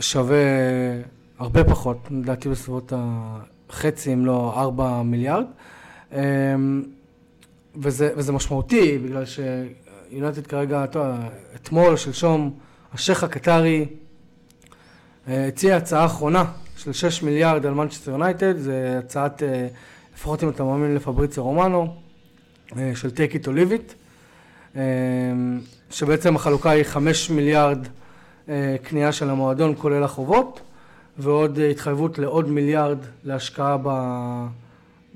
[0.00, 0.36] שווה
[1.38, 5.44] הרבה פחות, לדעתי בסביבות החצי, אם לא 4 מיליארד.
[6.12, 6.82] אמ,
[7.76, 10.84] וזה, וזה משמעותי, בגלל שיונתד כרגע,
[11.54, 12.58] אתמול, שלשום,
[12.92, 13.86] השייח הקטרי
[15.28, 16.44] אה, הציע הצעה אחרונה
[16.76, 19.68] של 6 מיליארד על מנצ'סטר יונייטד, זה הצעת, אה,
[20.14, 21.96] לפחות אם אתה מאמין לפבריציה רומנו,
[22.76, 23.72] אה, של take it or
[25.90, 27.78] שבעצם החלוקה היא 5 מיליארד
[28.48, 30.60] אה, קנייה של המועדון כולל החובות,
[31.18, 33.88] ועוד אה, התחייבות לעוד מיליארד להשקעה ב,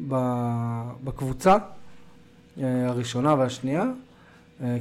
[0.09, 0.15] ב,
[1.05, 1.57] בקבוצה
[2.63, 3.85] אה, הראשונה והשנייה,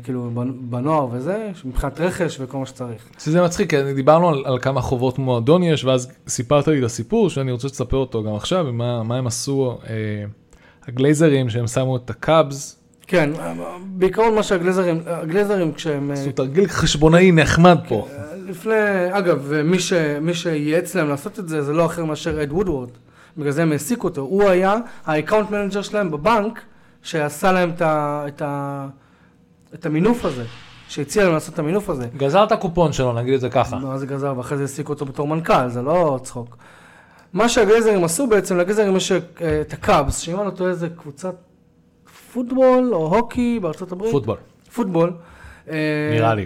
[0.04, 0.32] כאילו
[0.70, 3.10] בנוער וזה, מבחינת רכש וכל מה שצריך.
[3.20, 7.30] שזה מצחיק, כי דיברנו על, על כמה חובות מועדון יש, ואז סיפרת לי את הסיפור
[7.30, 9.96] שאני רוצה שתספר אותו גם עכשיו, ומה מה הם עשו, אה,
[10.88, 12.85] הגלייזרים שהם שמו את הקאבס.
[13.08, 13.30] כן,
[13.86, 16.12] בעיקרון מה שהגלייזרים, הגלייזרים כשהם...
[16.12, 18.08] עשו תרגיל חשבונאי נחמד פה.
[18.36, 18.74] לפני,
[19.12, 22.90] אגב, מי, ש, מי שייעץ להם לעשות את זה, זה לא אחר מאשר אד וודוורד.
[23.38, 24.22] בגלל זה הם העסיקו אותו.
[24.22, 26.62] הוא היה ה account manager שלהם בבנק,
[27.02, 28.88] שעשה להם את, ה, את, ה,
[29.74, 30.44] את המינוף הזה.
[30.88, 32.08] שהציע להם לעשות את המינוף הזה.
[32.18, 33.78] גזר את הקופון שלו, נגיד את זה ככה.
[33.80, 34.34] מה זה גזר?
[34.38, 36.58] ואחרי זה העסיקו אותו בתור מנכ"ל, זה לא צחוק.
[37.34, 39.18] מה שהגלייזרים עשו בעצם, לגלייזרים יש אה,
[39.62, 41.36] את הבאקס, שאם אני לא טועה זה קבוצת
[42.36, 44.12] פוטבול או הוקי בארצות הברית.
[44.12, 44.38] פוטבול,
[44.74, 45.14] פוטבול.
[45.70, 45.76] אה,
[46.12, 46.46] נראה לי.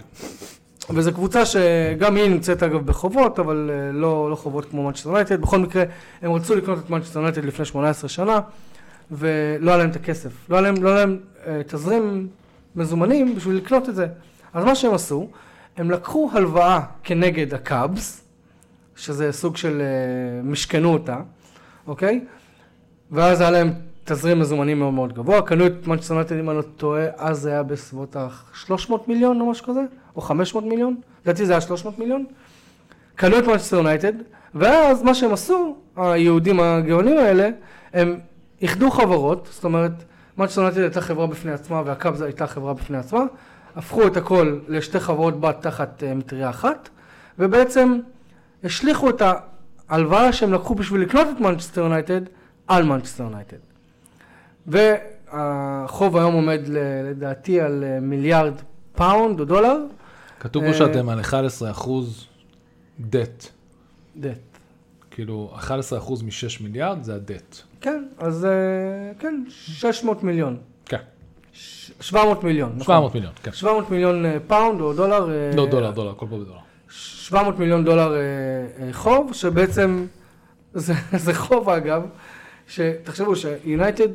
[0.89, 5.41] וזו קבוצה שגם היא נמצאת אגב בחובות, אבל אה, לא, לא חובות כמו מנצ'סטר יונייטד.
[5.41, 5.83] בכל מקרה,
[6.21, 8.39] הם רצו לקנות את מנצ'סטר יונייטד לפני 18 שנה,
[9.11, 10.49] ולא היה להם את הכסף.
[10.49, 12.27] לא היה להם, לא היה להם אה, תזרים
[12.75, 14.07] מזומנים בשביל לקנות את זה.
[14.53, 15.29] אז מה שהם עשו,
[15.77, 18.23] הם לקחו הלוואה כנגד הבאקס,
[18.95, 21.17] שזה סוג של אה, משכנו אותה,
[21.87, 22.25] אוקיי?
[23.11, 23.73] ואז היה להם
[24.09, 25.41] תזרים מזומנים מאוד מאוד גבוה.
[25.41, 29.51] קנו את מנצ'סטר יונייטד, אם אני לא טועה, אז זה היה בסביבות ה-300 מיליון או
[29.51, 29.81] משהו כזה,
[30.15, 30.95] או 500 מיליון,
[31.25, 32.25] לדעתי זה היה 300 מיליון.
[33.15, 34.13] קנו את מנצ'סטר יונייטד,
[34.55, 37.49] ואז מה שהם עשו, היהודים הגאונים האלה,
[37.93, 38.19] הם
[38.61, 39.91] איחדו חברות, זאת אומרת,
[40.37, 43.23] מנצ'סטר יונייטד הייתה חברה בפני עצמה והבאקס הייתה חברה בפני עצמה,
[43.75, 46.89] הפכו את הכל לשתי חברות בת תחת אה, מטריה אחת,
[47.39, 47.99] ובעצם
[48.63, 49.21] השליכו את
[49.89, 52.21] ההלוואה שהם לקחו בשביל לקנות את מנצ'סטר יונייטד
[52.67, 53.68] על מנצ'סטר יונייטד.
[54.67, 56.59] והחוב היום עומד
[57.09, 58.53] לדעתי על אה, מיליארד
[58.95, 59.77] פאונד או דולר.
[60.39, 62.25] כתוב פה שאתם על 11 אחוז
[63.11, 63.45] debt.
[64.17, 64.37] דט.
[65.11, 66.29] כאילו, 11 אחוז מ-6
[66.63, 67.55] מיליארד זה ה-debt.
[67.81, 68.49] כן, אז אה,
[69.19, 70.57] כן, 600 מיליון.
[70.85, 70.97] כן.
[71.53, 72.71] ש- 700 מיליון.
[72.75, 72.95] נכון.
[72.95, 73.51] 700 מיליון, כן.
[73.51, 75.29] 700 מיליון אה, פאונד או דולר.
[75.31, 76.59] אה, לא, דולר, דולר, הכל פה בדולר.
[76.89, 80.05] 700 מיליון דולר אה, אה, חוב, שבעצם,
[80.73, 80.93] זה,
[81.25, 82.01] זה חוב אגב,
[82.67, 84.07] שתחשבו שיונייטד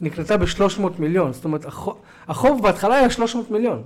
[0.00, 3.82] נקנתה ב-300 מיליון, זאת אומרת החוב, החוב בהתחלה היה 300 מיליון,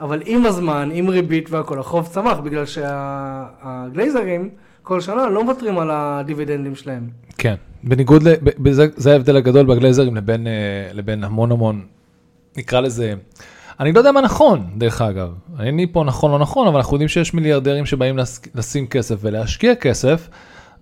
[0.00, 4.50] אבל עם הזמן, עם ריבית והכל, החוב צמח, בגלל שהגלייזרים
[4.82, 7.08] כל שנה לא מוותרים על הדיבידנדים שלהם.
[7.38, 8.34] כן, בניגוד, ל...
[8.42, 10.52] בזה, זה ההבדל הגדול בגלייזרים לבין, אה,
[10.92, 11.86] לבין המון המון,
[12.56, 13.14] נקרא לזה,
[13.80, 16.94] אני לא יודע מה נכון, דרך אגב, אין לי פה נכון לא נכון, אבל אנחנו
[16.94, 18.16] יודעים שיש מיליארדרים שבאים.
[18.54, 20.28] לשים כסף ולהשקיע כסף,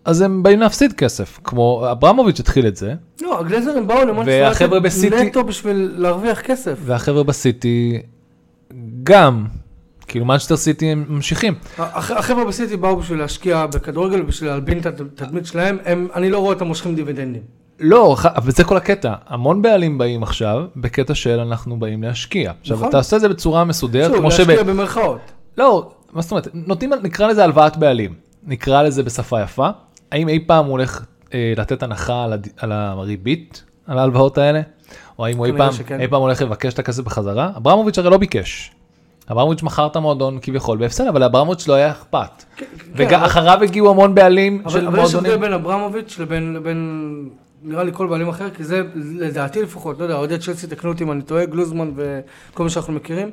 [0.05, 4.79] אז הם באים להפסיד כסף, כמו אברמוביץ' התחיל את זה, לא, הגלייזרים באו למונצ'סטר
[5.23, 6.79] נטו בשביל להרוויח כסף.
[6.85, 7.99] והחבר'ה בסיטי
[9.03, 9.47] גם,
[10.07, 11.55] כאילו מנצ'סטר סיטי הם ממשיכים.
[11.79, 16.39] הח- החבר'ה בסיטי באו בשביל להשקיע בכדורגל, בשביל להלבין את התדמית שלהם, הם, אני לא
[16.39, 17.43] רואה אותם מושכים דיבידנדים.
[17.81, 22.53] לא, אבל זה כל הקטע, המון בעלים באים עכשיו בקטע של אנחנו באים להשקיע.
[22.61, 22.89] עכשיו נכון.
[22.89, 24.51] אתה עושה את זה בצורה מסודרת, כמו שב...
[24.51, 25.21] להשקיע במרכאות.
[25.59, 28.15] לא, מה זאת אומרת, נותנים, נקרא לזה הלוואת בעלים,
[28.47, 29.69] נקרא לזה בשפה יפה.
[30.13, 32.49] האם אי פעם הוא הולך אה, לתת הנחה על, הד...
[32.57, 34.61] על הריבית, על ההלוואות האלה?
[35.19, 36.01] או האם הוא אי פעם, שכן.
[36.01, 37.51] אי פעם הולך לבקש את הכסף בחזרה?
[37.57, 38.73] אברמוביץ' הרי לא ביקש.
[39.31, 42.45] אברמוביץ' מכר את המועדון כביכול בהפסד, אבל לאברמוביץ' לא היה אכפת.
[42.57, 45.41] כן, ואחריו הגיעו המון בעלים אבל, של אבל יש הבדל מועדונים.
[45.41, 47.29] בין אברמוביץ' לבין, לבין,
[47.63, 51.05] נראה לי כל בעלים אחר, כי זה לדעתי לפחות, לא יודע, אוהדי צ'לסי תקנו אותי
[51.05, 53.31] אם אני טועה, גלוזמן וכל מה שאנחנו מכירים.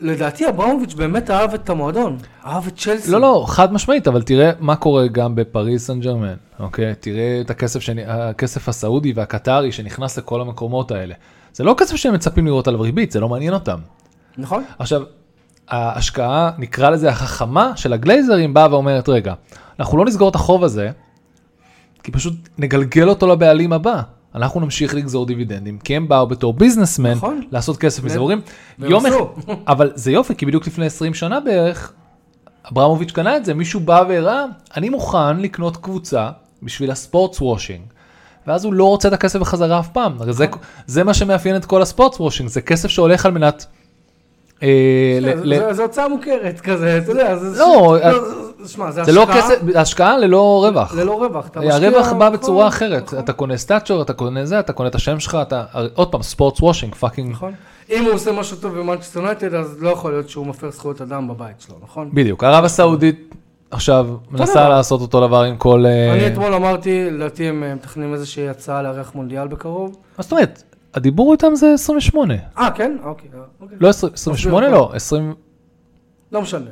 [0.00, 3.10] לדעתי אברמוביץ' באמת אהב את המועדון, אהב את צ'לסי.
[3.10, 6.94] לא, לא, חד משמעית, אבל תראה מה קורה גם בפריז סן ג'רמן, אוקיי?
[7.00, 7.98] תראה את הכסף, שנ...
[8.08, 11.14] הכסף הסעודי והקטרי שנכנס לכל המקומות האלה.
[11.52, 13.78] זה לא כסף שהם מצפים לראות עליו ריבית, זה לא מעניין אותם.
[14.38, 14.64] נכון?
[14.78, 15.02] עכשיו,
[15.68, 19.34] ההשקעה, נקרא לזה החכמה של הגלייזרים, באה ואומרת, רגע,
[19.80, 20.90] אנחנו לא נסגור את החוב הזה,
[22.02, 24.02] כי פשוט נגלגל אותו לבעלים הבא.
[24.34, 27.42] אנחנו נמשיך לגזור דיבידנדים, כי הם באו בתור ביזנסמן נכון.
[27.50, 28.18] לעשות כסף מזה.
[28.18, 28.40] אומרים,
[28.78, 29.16] יום אחד.
[29.68, 31.92] אבל זה יופי, כי בדיוק לפני 20 שנה בערך,
[32.72, 34.44] אברמוביץ' קנה את זה, מישהו בא והראה,
[34.76, 36.30] אני מוכן לקנות קבוצה
[36.62, 37.82] בשביל הספורטס וושינג.
[38.46, 40.16] ואז הוא לא רוצה את הכסף בחזרה אף פעם.
[40.20, 40.46] הרי זה,
[40.86, 43.66] זה מה שמאפיין את כל ה sportswashing, זה כסף שהולך על מנת...
[44.62, 45.18] אה,
[45.70, 47.34] זה הוצאה מוכרת כזה, אתה יודע.
[47.34, 47.96] לא,
[48.58, 50.94] זה- זה- שמע, זה לא השקעה כסף, השקעה ללא רווח.
[50.94, 51.46] ללא רווח.
[51.48, 54.88] אתה משקיע- הרווח בא בצורה אחרת, נכון, אתה קונה stature, אתה קונה זה, אתה קונה
[54.88, 57.52] את השם שלך, אתה, עוד פעם, sportswashing, fucking, נכון.
[57.90, 61.28] אם הוא עושה משהו טוב במנצ'סטר יונייטד, אז לא יכול להיות שהוא מפר זכויות אדם
[61.28, 62.10] בבית שלו, נכון?
[62.14, 63.34] בדיוק, ערב הסעודית
[63.70, 64.68] עכשיו מנסה.
[64.68, 65.84] לעשות אותו דבר עם כל...
[65.86, 69.90] אה, אני אתמול אמרתי, לדעתי הם אה, מתכננים איזושהי הצעה לארח מונדיאל בקרוב.
[70.18, 70.62] מה זאת אומרת?
[70.94, 72.34] הדיבור איתם זה 28.
[72.58, 72.96] אה, כן?
[73.04, 73.28] אוקיי.
[73.34, 73.76] אה, אוקיי.
[73.80, 74.66] לא 20 28?
[74.66, 75.34] מסביר לא, 20...
[76.32, 76.70] לא משנה.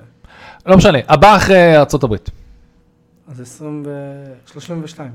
[0.67, 2.31] לא משנה, הבא אחרי הברית.
[3.29, 3.91] אז 20 ו...
[4.47, 5.11] 32.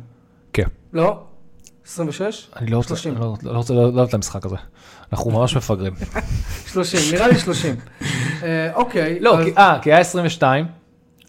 [0.54, 0.68] כן.
[0.94, 1.24] לא?
[1.86, 2.48] 26?
[2.56, 3.18] אני לא רוצה, 30.
[3.18, 4.56] לא, לא רוצה, לא אוהב את המשחק הזה.
[5.12, 5.94] אנחנו ממש מפגרים.
[6.74, 7.76] 30, נראה לי 30.
[8.44, 9.20] אה, אוקיי.
[9.20, 10.66] לא, אה, כי היה 22,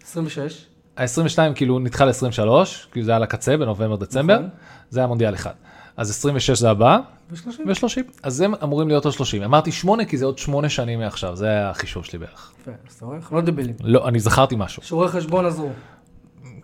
[0.03, 0.65] 26.
[0.97, 2.49] ה-22 כאילו נדחה ל-23,
[2.91, 4.49] כי זה היה לקצה בנובמבר-דצמבר, נכון.
[4.89, 5.53] זה היה מונדיאל אחד.
[5.97, 6.97] אז 26 זה הבא,
[7.31, 7.47] ו-30.
[7.67, 8.01] ו-30.
[8.23, 9.43] אז הם אמורים להיות עוד 30.
[9.43, 12.51] אמרתי 8 כי זה עוד 8 שנים מעכשיו, זה החישוב שלי בערך.
[12.61, 13.17] יפה, אז אתה רואה?
[13.31, 13.75] לא דבילים.
[13.83, 14.83] לא, אני זכרתי משהו.
[14.83, 15.69] שיעורי חשבון עזרו.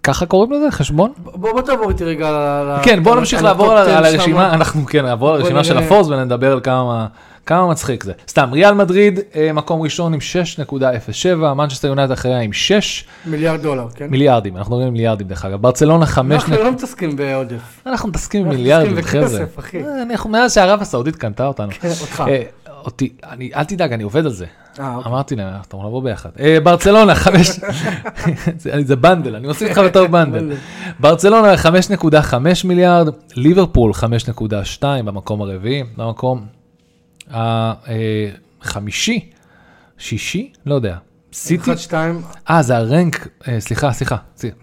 [0.03, 0.71] ככה קוראים לזה?
[0.71, 1.13] חשבון?
[1.17, 2.33] בוא בוא תעבור איתי רגע ל...
[2.33, 4.53] ל- כן, בוא על- נמשיך על לעבור על 10 על הרשימה.
[4.53, 5.77] אנחנו כן, נעבור על הרשימה של.
[5.77, 7.07] הפורס ונדבר על כמה...
[7.49, 8.13] כמה מצחיק זה.
[8.27, 13.87] סתם, ריאל מדריד, אה, מקום ראשון עם 6.07, מנצ'סטר יונייטד אחריה עם 6 מיליארד דולר,
[13.95, 14.07] כן?
[14.09, 15.61] מיליארדים, אנחנו על מיליארדים דרך אגב.
[15.61, 16.31] ברצלונה 5...
[16.43, 17.81] אנחנו לא מתעסקים בעודף.
[17.85, 19.39] אנחנו מתעסקים אנחנו במיליארדים, חבר'ה.
[19.75, 21.71] אה, אנחנו מאז שערב הסעודית קנתה אותנו.
[21.71, 22.23] כן, אותך.
[22.27, 22.41] אה,
[22.85, 24.45] אותי, אני, אל תדאג, אני עובד על זה.
[24.79, 25.11] אה, אוקיי.
[25.11, 26.29] אמרתי להם, אמור לבוא ביחד.
[26.63, 27.47] ברצלונה, חמש...
[28.57, 30.53] זה- זה bundle, אני מוסיף לך בתור bundle.
[30.99, 36.58] ברצלונה 5.5 מיליארד, ליברפול 5.2 במקום הרביעי, במקום
[37.29, 39.29] החמישי,
[39.97, 40.97] שישי, לא יודע.
[41.33, 44.15] סיטי, 1, 2, אה זה הרנק, אה, סליחה, סליחה,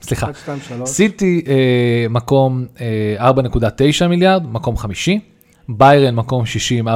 [0.03, 0.27] סליחה.
[0.27, 0.89] 1, 2, 3.
[0.89, 2.67] סיטי אה, מקום
[3.21, 5.21] אה, 4.9 מיליארד, מקום חמישי.
[5.69, 6.93] ביירן מקום שישי עם 4.86,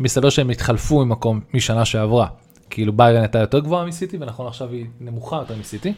[0.00, 2.26] מסתבר שהם התחלפו עם מקום משנה שעברה.
[2.70, 5.92] כאילו ביירן הייתה יותר גבוהה מסיטי, ונכון עכשיו היא נמוכה יותר מסיטי.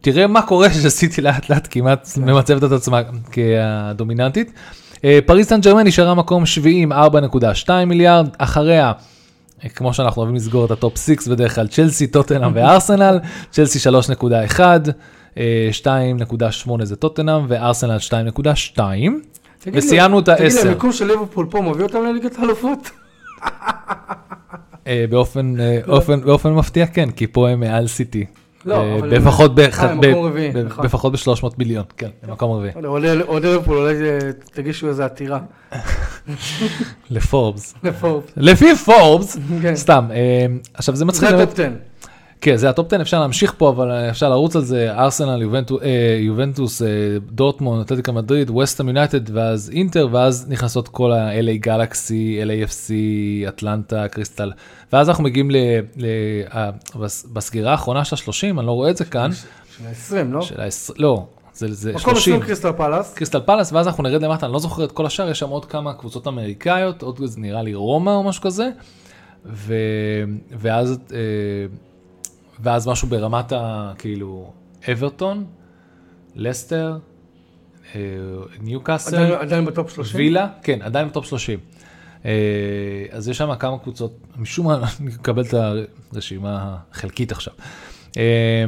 [0.00, 3.00] תראה מה קורה שסיטי לאט לאט כמעט ממצבת את עצמה
[3.32, 4.52] כדומיננטית.
[5.04, 6.96] אה, פריס סן ג'רמן נשארה מקום שביעי עם 4.2
[7.86, 8.92] מיליארד, אחריה,
[9.64, 13.18] אה, כמו שאנחנו אוהבים לסגור את ה top 6 בדרך כלל, צ'לסי, טוטנאם וארסנל,
[13.52, 14.60] צ'לסי 3.1,
[15.38, 18.10] אה, 2.8 זה טוטנאם וארסנל 2.2.
[19.60, 20.60] תגיד לי- וסיימנו את תגיד לי.
[20.60, 22.90] המיקום של ליברפול פה מביא אותם לליגת האלופות?
[24.86, 28.24] אה, באופן, אה, אופן, באופן מפתיע כן, כי פה הם מעל סיטי.
[28.66, 30.86] לא, אה, אבל- בפחות, אה, באחד- הם ב- מקום רביעי, ב- נכון.
[30.86, 32.72] ב-300 מיליון, כן, במקום רביעי.
[32.82, 34.18] לא אוהדי- אוהדי ליברפול, אולי אה,
[34.52, 35.38] תגישו איזה עתירה.
[37.10, 37.74] לפורבס.
[38.36, 39.76] לפי פורבס, כן.
[39.76, 41.68] סתם, אה, עכשיו זה מצחיק, זה ה top 10.
[42.42, 45.42] כן, זה ה top 10, אפשר להמשיך פה, אבל אה, אפשר לרוץ על זה, ארסנל,
[45.82, 46.88] אה, יובנטוס, אה,
[47.30, 52.92] דורטמונד, אתלטיקו מדריד, ווסטהאם יונייטד, ואז אינטר, ואז נכנסות כל ה-LA Galaxy, LAFC,
[53.48, 54.52] אטלנטה, קריסטל,
[54.92, 55.56] ואז אנחנו מגיעים ל...
[55.96, 56.70] ל-
[57.32, 60.42] בסגירה האחרונה של ה-30, אני לא רואה את זה כאן, של ה-20, לא?
[60.42, 62.34] של ה-20, לא, זה זה מקום 30.
[62.34, 63.14] 20 קריסטל פלאס.
[63.14, 65.64] קריסטל פלאס, ואז אנחנו נרד למטה, אני לא זוכר את כל השאר, יש שם עוד
[65.64, 68.68] כמה קבוצות אמריקאיות, עוד נראה לי רומא או משהו כזה,
[69.46, 69.74] ו...
[70.58, 71.18] ואז, אה,
[72.60, 73.92] ואז משהו ברמת ה...
[73.98, 74.52] כאילו,
[74.92, 75.44] אברטון,
[76.36, 76.98] לסטר,
[78.60, 80.20] ניוקאסל, עדיין- עדיין ב top 30.
[80.20, 81.58] וילה, כן, עדיין ב top 30.
[82.24, 82.30] אה,
[83.10, 85.54] אז יש שם כמה קבוצות, משום מה אני מקבל את
[86.12, 87.54] הרשימה החלקית עכשיו.
[88.16, 88.64] אה,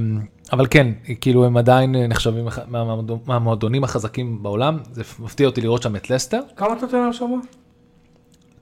[0.53, 2.47] אבל כן, כאילו הם עדיין נחשבים
[3.27, 6.41] מהמועדונים החזקים בעולם, זה מפתיע אותי לראות שם את לסטר.
[6.57, 7.41] כמה טוטנאם שם?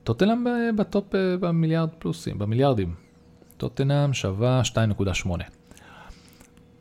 [0.03, 0.49] טוטנאם ב-
[0.81, 2.93] ב top אה, במיליארד פלוסים, במיליארדים.
[3.67, 5.27] טוטנאם שווה 2.8.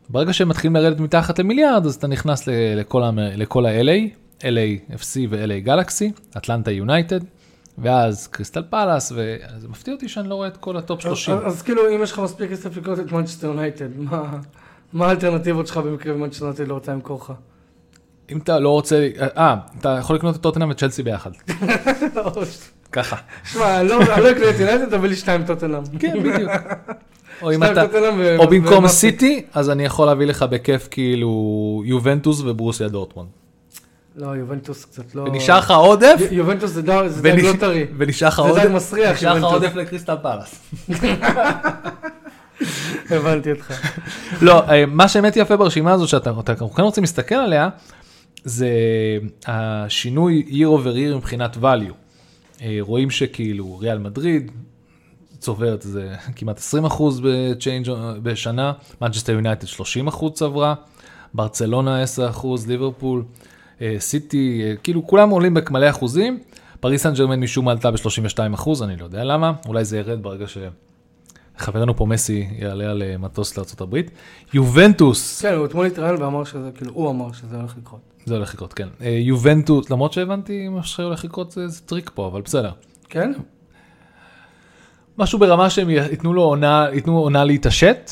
[0.08, 4.08] ברגע שהם מתחילים לרדת מתחת למיליארד, אז אתה נכנס לכל, לכל ה-LA,
[4.40, 7.20] LA FC ו-LA גלקסי, אטלנטה יונייטד,
[7.78, 11.34] ואז קריסטל פלאס, וזה מפתיע אותי שאני לא רואה את כל ה top 30.
[11.34, 14.38] אז- אז כאילו, אם יש לך מספיק כסף לקנות את מנצ'סטר יונייטד, מה-
[14.92, 17.32] מה האלטרנטיבות שלך במקרה ומנצ'סטר יונייטד לא רוצה למכור לך?
[18.30, 21.30] אם אתה לא רוצה, אה, אתה יכול לקנות את טוטנאם וצ'לסי ביחד.
[22.92, 23.16] ככה.
[23.44, 25.82] שמע, לא אני לא אקנה את יונייטד, תביא לי שתיים טוטנאם.
[25.98, 26.50] כן, בדיוק.
[27.42, 27.84] או אם אתה,
[28.50, 28.88] במקום.
[28.88, 33.28] סיטי, אז אני יכול להביא לך בכיף כאילו יובנטוס וברוסיה דורטמונד.
[34.16, 35.22] לא, יובנטוס קצת לא...
[35.22, 37.86] ונשאר לך עודף, יובנטוס זה דג זה לא טרי.
[37.98, 39.62] ונשאר לך זה עודף, דג מסריח, נשאר לך יובנטוס.
[39.62, 40.60] עודף לקריסטל פלאס.
[43.10, 43.72] הבנתי אותך.
[44.42, 47.68] לא, אה, מה שבאמת יפה ברשימה הזו שאתה אתה כן רוצים להסתכל עליה,
[48.44, 48.68] זה
[49.46, 52.01] השינוי year over year מבחינת value.
[52.62, 54.50] אה, רואים שכאילו ריאל מדריד
[55.38, 57.90] צוברת זה כמעט 20 אחוז ב change
[58.22, 60.74] בשנה, מנצ'סטר יונייטד 30 אחוז צברה,
[61.34, 63.24] ברצלונה 10 אחוז, ליברפול,
[63.80, 66.38] אה, סיטי, אה, כאילו כולם עולים במלא אחוזים,
[66.80, 70.22] פריס סן ג'רמן משום מה עלתה ב-32 אחוז, אני לא יודע למה, אולי זה ירד
[70.22, 70.44] ברגע
[71.58, 74.00] שחברנו פה מסי יעלה על מטוס לארה"ב.
[74.54, 78.11] יובנטוס, כן, הוא אתמול התראיין ואמר שזה, כאילו, הוא אמר שזה הולך לקרות.
[78.24, 78.88] זה הולך לקרות, כן.
[79.00, 82.72] אה, יובנטוס, למרות שהבנתי מה שהולך לקרות זה, זה טריק פה, אבל בסדר.
[83.08, 83.32] כן?
[85.18, 88.10] משהו ברמה שהם ייתנו לו עונה, ייתנו עונה להתעשת,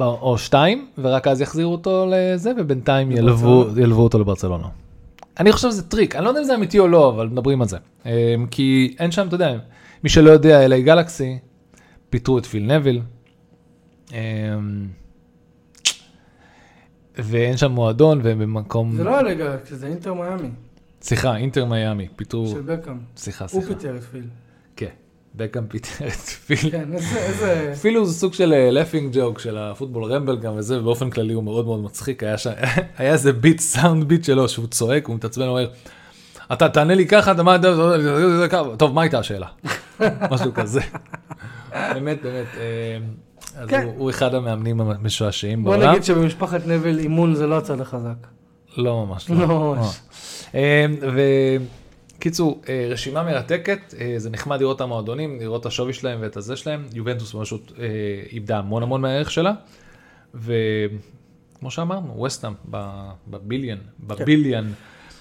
[0.00, 3.66] או שתיים, ורק אז יחזירו אותו לזה, ובינתיים ילוו?
[3.76, 4.68] ילוו אותו לברצלונה.
[5.40, 7.68] אני חושב שזה טריק, אני לא יודע אם זה אמיתי או לא, אבל מדברים על
[7.68, 7.76] זה.
[8.06, 8.10] אמ,
[8.50, 9.58] כי אין שם, אתה יודע,
[10.04, 11.38] מי שלא יודע, LA גלקסי,
[12.10, 13.02] פיטרו את פיל נוויל.
[17.18, 18.96] ואין שם מועדון, והם במקום...
[18.96, 20.48] זה לא היה ליגה, זה אינטר מיאמי,
[21.02, 22.46] סליחה, אינטר מיאמי, פיטרו...
[22.46, 22.98] של בקאם.
[23.16, 23.74] סליחה, הוא סליחה.
[23.74, 24.24] פיטר את פיל.
[24.76, 24.88] כן,
[25.34, 26.70] בקאם פיטר את פיל.
[26.70, 27.70] כן, איזה-.
[27.72, 31.44] אפילו זה סוג של laughing joke של ה Football Ramble גם וזה, ובאופן כללי הוא
[31.44, 32.50] מאוד מאוד מצחיק, היה שם,
[32.98, 35.70] היה איזה bit, sound bite שלו, שהוא צועק, הוא מתעצבן, הוא אומר,
[36.52, 37.56] אתה תענה לי ככה, אתה מה,
[38.78, 39.46] טוב, מה הייתה השאלה?
[40.32, 40.80] משהו כזה.
[41.72, 42.98] באמת, באמת, אה,
[43.56, 43.82] אז כן.
[43.84, 45.90] הוא- הוא אחד המאמנים המשועשעים בוא בעולם.
[45.90, 48.26] נגיד שבמשפחת נוויל אימון זה לא הצד החזק.
[48.76, 50.00] לא ממש לא ממש.
[50.54, 50.86] אה,
[52.18, 56.36] וקיצור, אה, רשימה מרתקת, אה, זה נחמד לראות את המועדונים, לראות את השווי שלהם ואת
[56.36, 56.84] הזה שלהם.
[56.94, 57.72] יובנטוס פשוט
[58.32, 59.52] איבדה המון המון מהערך שלה,
[60.34, 62.52] וכמו שאמרנו, וסטאם
[63.28, 64.72] בביליאן, בביליאן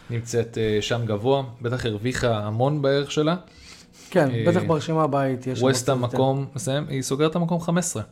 [0.10, 3.36] נמצאת אה, שם גבוה, בטח הרוויחה המון בערך שלה.
[4.10, 5.96] כן, בטח ברשימה הבאה היא תהיה שם יותר.
[5.96, 8.04] מקום, מסיים, היא סוגרת את המקום 15.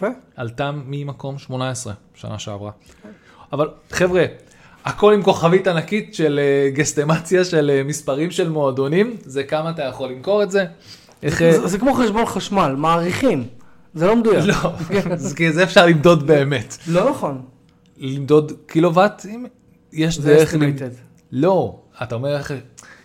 [0.00, 0.06] יפה.
[0.36, 2.70] עלתה ממקום 18 שנה שעברה.
[3.52, 4.24] אבל חבר'ה,
[4.84, 9.82] הכל עם כוכבית ענקית של אה, גסטימציה של אה, מספרים של מועדונים, זה כמה אתה
[9.82, 10.64] יכול למכור את זה.
[11.22, 11.38] איך...
[11.38, 13.46] זה זה כמו חשבון חשמל, מעריכים.
[13.94, 14.44] זה לא מדויק.
[14.44, 14.54] לא,
[15.16, 16.76] זה- כי זה אפשר למדוד באמת.
[16.88, 17.42] לא נכון.
[17.98, 19.46] למדוד קילוואט, אם
[19.92, 20.54] יש זה דרך...
[20.54, 20.94] למ- estimated.
[21.32, 22.52] לא, אתה אומר איך...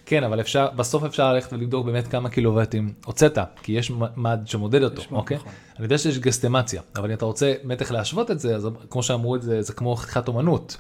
[0.06, 4.84] כן, אבל אפשר, בסוף אפשר ללכת ולבדוק באמת כמה קילוואטים הוצאת, כי יש מד שמודד
[4.84, 5.38] אותו, אוקיי?
[5.38, 5.52] נכון.
[5.78, 9.04] אני יודע שיש גסטימציה, אבל אם אתה רוצה באמת איך להשוות את זה, אז כמו
[9.04, 10.78] שאמרו את זה, זה כמו חתיכת אומנות.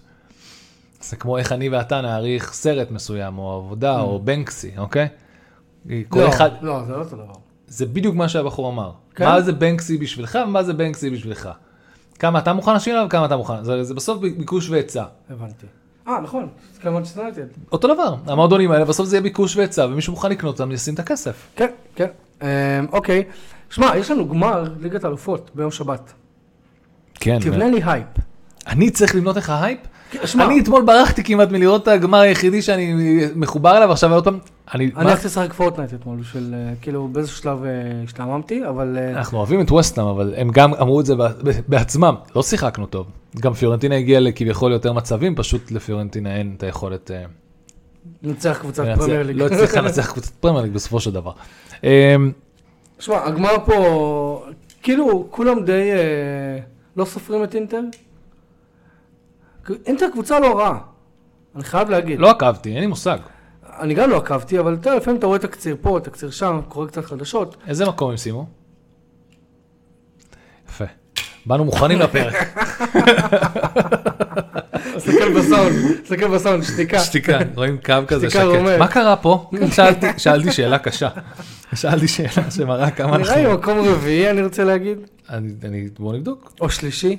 [1.01, 5.07] זה כמו איך אני ואתה נעריך סרט מסוים, או עבודה, או בנקסי, אוקיי?
[6.09, 6.21] כל Mm.
[6.21, 7.33] לא, אחד, לא, זה לא אותו דבר.
[7.67, 8.91] זה בדיוק מה שהבחור אמר.
[9.15, 9.25] כן?
[9.25, 11.49] מה זה בנקסי בשבילך ומה זה בנקסי בשבילך.
[12.19, 13.63] כמה אתה מוכן להשאיר עליו וכמה אתה מוכן.
[13.63, 15.05] זה, זה בסוף ביקוש והיצע.
[15.29, 15.65] הבנתי.
[16.07, 16.47] אה, נכון.
[16.73, 17.45] זה כמו שסטרייטד.
[17.71, 20.99] אותו דבר, המועדונים האלה בסוף זה יהיה ביקוש והיצע ומישהו מוכן לקנות אותם ישים את
[20.99, 21.47] הכסף.
[21.55, 22.07] כן, כן.
[22.41, 22.47] אמ,
[22.91, 23.23] אוקיי.
[23.69, 26.13] שמע, יש לנו גמר ליגת אלופות ביום שבת.
[27.13, 27.39] כן.
[27.39, 28.07] תבנה לי הייפ.
[28.67, 29.79] אני צריך לבנות לך הייפ?
[30.39, 32.93] אני אתמול ברחתי כמעט מלראות את הגמר היחידי שאני
[33.35, 34.39] מחובר אליו עכשיו עוד פעם.
[34.73, 35.09] אני, אני?
[35.11, 37.69] הלכתי לשחק פורטנייט אתמול, של אה, כאילו באיזשהו שלב אה,
[38.03, 41.13] השתעממתי, אבל אה, אנחנו אוהבים את ווסטהאם אבל הם גם אמרו את זה
[41.67, 43.07] בעצמם לא שיחקנו טוב
[43.41, 47.23] גם פיורנטינה הגיעה לכביכול יותר מצבים פשוט לפיורנטינה אין את היכולת אה,
[48.23, 49.37] נצח קבוצת לנצח- פרמייר ליג.
[49.37, 51.31] לא הצליחה לנצח קבוצת פרמייר ליג בסופו של דבר.
[51.83, 52.31] אמ,
[52.99, 54.45] שמע, הגמר פה,
[54.83, 55.89] כאילו, כולם די
[56.97, 57.81] לא סופרים את אינטר.
[59.85, 60.77] אינטר קבוצה לא רעה,
[61.55, 62.19] אני חייב להגיד.
[62.19, 63.17] לא עקבתי אין לי מושג
[63.79, 66.87] אני גם לא עקבתי, אבל אתה יודע, לפעמים אתה רואה תקציר פה, תקציר שם, קורא
[66.87, 67.55] קצת חדשות.
[67.67, 68.45] איזה מקום הם סיימו?
[70.69, 70.85] יפה.
[71.45, 72.33] באנו מוכנים לפרק.
[74.95, 75.73] תסתכל בסאונד,
[76.03, 76.99] תסתכל בסאונד, שתיקה.
[76.99, 78.41] שתיקה, רואים קו כזה שקט.
[78.79, 79.49] מה קרה פה?
[79.71, 81.09] שאלתי- שאלתי שאלה קשה.
[81.75, 83.33] שאלתי שאלה שמראה כמה אנחנו...
[83.35, 84.97] נראה לי מקום רביעי, אני רוצה להגיד,
[85.29, 86.53] אני, אני, בוא נבדוק.
[86.61, 87.17] או שלישי.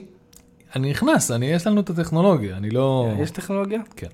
[0.77, 3.09] אני נכנס, אני, יש לנו את הטכנולוגיה, אני לא...
[3.19, 3.81] יש טכנולוגיה?
[3.97, 4.07] כן.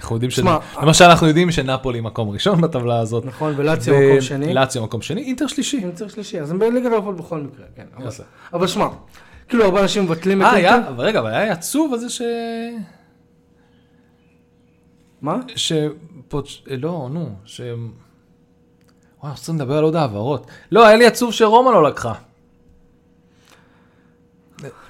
[0.00, 0.38] אנחנו יודעים ש...
[0.82, 3.24] למשל אנחנו יודעים שנפולי מקום ראשון בטבלה הזאת.
[3.24, 4.54] נכון, ולאציו מקום שני.
[4.54, 5.78] לאציו מקום שני, אינטר שלישי.
[5.78, 7.86] אינטר שלישי, אז הם בליגת אלופות בכל מקרה, כן.
[8.52, 8.88] אבל- שמע,
[9.48, 10.88] כאילו הרבה אנשים מבטלים את אה, אינטר.
[10.88, 12.22] אבל רגע, אבל היה עצוב על זה ש...
[15.22, 15.36] מה?
[15.56, 16.62] שפוץ'...
[16.66, 17.60] לא, נו, ש...
[17.60, 17.70] וואי,
[19.24, 20.46] אנחנו צריכים לדבר על עוד העברות.
[20.72, 22.12] לא, היה לי עצוב שרומא לא לקחה.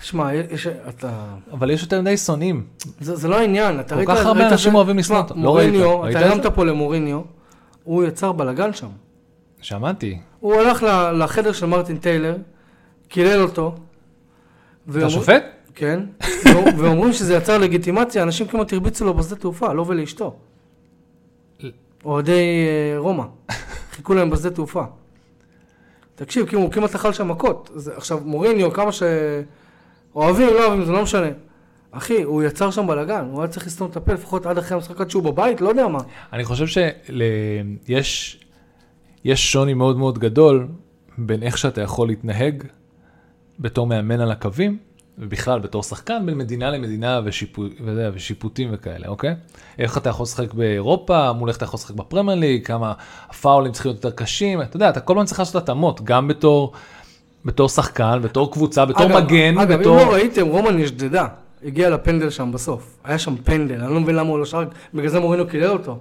[0.00, 1.10] שמע, יש, אתה...
[1.52, 2.66] אבל יש יותר מדי שונאים.
[3.00, 4.08] זה, זה לא העניין, אתה כל ראית...
[4.08, 5.34] כך הרבה אנשים זה- אוהבים לשנוא אותו.
[5.38, 5.74] לא ראית.
[6.16, 6.46] אתה את הרמת?
[6.46, 7.20] פה למוריניו,
[7.84, 8.88] הוא יצר בלאגן שם.
[9.60, 10.18] שמעתי.
[10.40, 12.36] הוא הלך ל- לחדר של מרטין טיילר,
[13.08, 13.68] קילל אותו.
[13.68, 13.78] אתה
[14.86, 15.44] ואומר- שופט?
[15.74, 16.00] כן.
[16.44, 20.36] ואומר- ואומרים שזה יצר לגיטימציה, אנשים כמעט הרביצו לו בשדה תעופה, לו ולאשתו.
[22.04, 22.32] אוהדי
[22.92, 23.24] אה, רומא.
[23.92, 24.82] חיכו להם בשדה תעופה.
[26.18, 27.70] תקשיב, כאילו, הוא כמעט אכל שם מכות.
[27.96, 31.28] עכשיו, מוריניו, כמה שאוהבים, לא אוהבים, זה לא משנה.
[31.90, 35.00] אחי, הוא יצר שם בלאגן, הוא היה צריך לסתום את הפה לפחות עד אחרי המשחק
[35.00, 35.98] עד שהוא בבית, לא יודע מה.
[36.32, 38.40] אני חושב שיש
[39.24, 40.68] יש שוני מאוד מאוד גדול
[41.18, 42.64] בין איך שאתה יכול להתנהג
[43.58, 44.78] בתור מאמן על הקווים,
[45.18, 49.34] ובכלל בתור שחקן בין מדינה למדינה ושיפו, וזה, ושיפוטים וכאלה, אוקיי?
[49.78, 52.92] איך אתה יכול לשחק באירופה, מול איך אתה יכול לשחק בפרמייר ליג, כמה
[53.28, 56.72] הפאולים צריכים להיות יותר קשים, אתה יודע, אתה כל הזמן צריך לעשות התאמות, גם בתור,
[57.44, 60.00] בתור שחקן, בתור קבוצה, בתור אגב, מגן, אגב, בתור...
[60.02, 61.26] אם לא ראיתם, רומא נשדדה.
[61.64, 62.96] הגיע לפנדל שם בסוף.
[63.04, 65.98] היה שם פנדל, אני לא מבין למה הוא לא שרק, בגלל זה מורינו קילל אותו.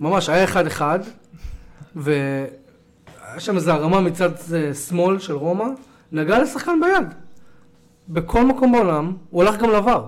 [0.00, 0.98] ממש, היה אחד אחד,
[1.96, 2.46] והיה
[3.38, 5.64] שם איזו הרמה מצד אה, שמאל של רומא,
[6.12, 7.25] נגע לשחקן ביד.
[8.08, 10.06] בכל מקום בעולם, הוא הלך גם לעבר.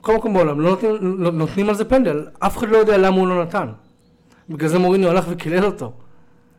[0.00, 3.16] בכל מקום בעולם, לא נותנים, לא, נותנים על זה פנדל, אף אחד לא יודע למה
[3.16, 3.68] הוא לא נתן.
[4.48, 5.92] בגלל זה מוריניו הלך וקילל אותו.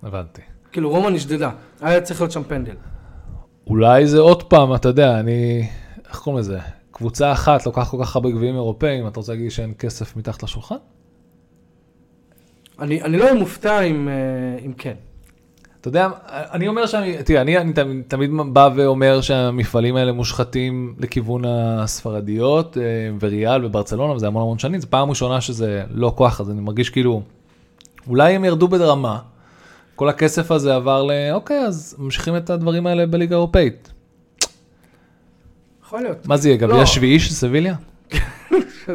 [0.04, 0.42] הבנתי.
[0.72, 1.52] כאילו רומא נשדדה,
[1.82, 2.76] היה צריך להיות שם פנדל.
[3.68, 5.68] אולי זה עוד פעם, אתה יודע, אני...
[6.10, 6.60] איך קוראים לזה?
[6.92, 10.76] קבוצה אחת לוקחת כל כך הרבה גביעים אירופאים, אתה רוצה להגיד שאין כסף מתחת לשולחן?
[12.80, 14.94] אני, אני לא אהיה מופתע אם, אה, אם כן.
[15.88, 20.96] אתה יודע, אני אומר שאני, תראה, אני, אני תמיד, תמיד בא ואומר שהמפעלים האלה מושחתים
[21.00, 22.82] לכיוון הספרדיות, אה,
[23.20, 26.90] וריאל וברצלונה, וזה המון המון שנים, זו פעם ראשונה שזה לא כוח, אז אני מרגיש
[26.90, 27.22] כאילו,
[28.08, 29.20] אולי הם ירדו ברמה,
[29.96, 31.12] כל הכסף הזה עבר ל...
[31.32, 33.92] אוקיי, אז ממשיכים את הדברים האלה בליגה האירופאית.
[35.86, 36.28] יכול להיות.
[36.28, 36.86] מה זה יהיה, גביע לא.
[36.86, 37.76] שביעי של סביליה?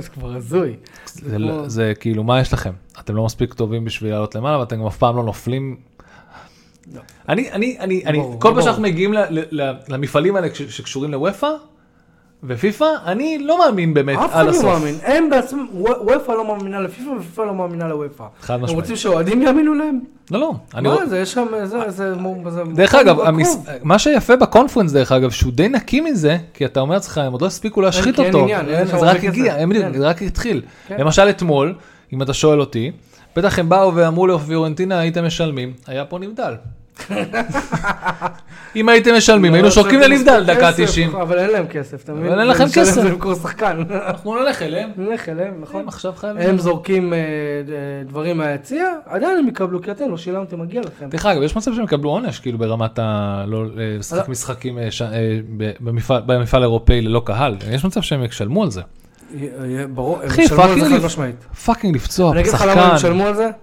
[0.00, 0.76] זה כבר הזוי.
[1.14, 2.72] זה, לא- זה כאילו, מה יש לכם?
[3.00, 5.76] אתם לא מספיק טובים בשביל לעלות למעלה, ואתם גם אף פעם לא נופלים.
[6.94, 7.00] לא.
[7.28, 8.64] אני, אני, אני, אני, ברור, כל פעם ברור.
[8.64, 9.14] שאנחנו מגיעים
[9.88, 11.50] למפעלים האלה שקשורים לוופא
[12.44, 14.64] ופיפא, אני לא מאמין באמת אף אחד עד לא הסוף.
[14.64, 14.94] מאמין.
[15.02, 18.24] הם בעצמם, וופא לא מאמינה לפיפ"א ופיפ"א לא מאמינה לוופא.
[18.40, 18.80] חד הם משמעית.
[18.80, 20.00] רוצים שאוהדים יאמינו להם?
[20.30, 20.52] לא, לא.
[20.74, 22.14] אני מה זה, יש שם, זה, זה,
[22.50, 22.62] זה...
[22.74, 23.16] דרך אגב.
[23.82, 27.42] מה שיפה בקונפרנס, דרך אגב, שהוא די נקי מזה, כי אתה אומר לעצמך, הם עוד
[27.42, 28.42] לא הספיקו להשחית אותו.
[28.42, 29.54] עניין, אין שם זה רק הגיע.
[29.54, 29.98] הם כן.
[29.98, 30.62] זה רק התחיל.
[30.88, 30.96] כן.
[30.98, 31.74] למשל אתמול,
[32.12, 32.90] אם אתה שואל אותי,
[33.36, 36.54] בטח הם באו ואמרו לפיורנטינה, הייתם משלמים, היה פה נבדל.
[38.76, 41.16] אם הייתם משלמים, היינו לא, שורקים לנבדל דקה 90.
[41.16, 42.32] אבל אין להם כסף, אתה מבין?
[42.32, 42.94] אבל אין לכם כסף.
[42.94, 43.82] זה למכור שחקן.
[44.06, 44.90] אנחנו נלך אליהם.
[44.96, 45.88] נלך אליהם, נכון?
[45.88, 46.48] עכשיו חייבים.
[46.48, 47.22] הם זורקים אה, אה,
[48.06, 51.08] דברים מהיציע, עדיין הם יקבלו, כי אתם לא שילמתם, מגיע לכם.
[51.08, 53.44] דרך אגב, יש מצב שהם יקבלו עונש, כאילו ברמת ה...
[53.46, 54.32] לא אה, לשחק לא.
[54.32, 54.78] משחקים
[56.26, 57.56] במפעל האירופאי ללא קהל.
[57.70, 58.82] יש מצב שהם ישלמו על זה.
[59.94, 61.44] ברור, הם ישלמו על זה חד משמעית.
[61.44, 62.94] fucking לפצוע שחקן.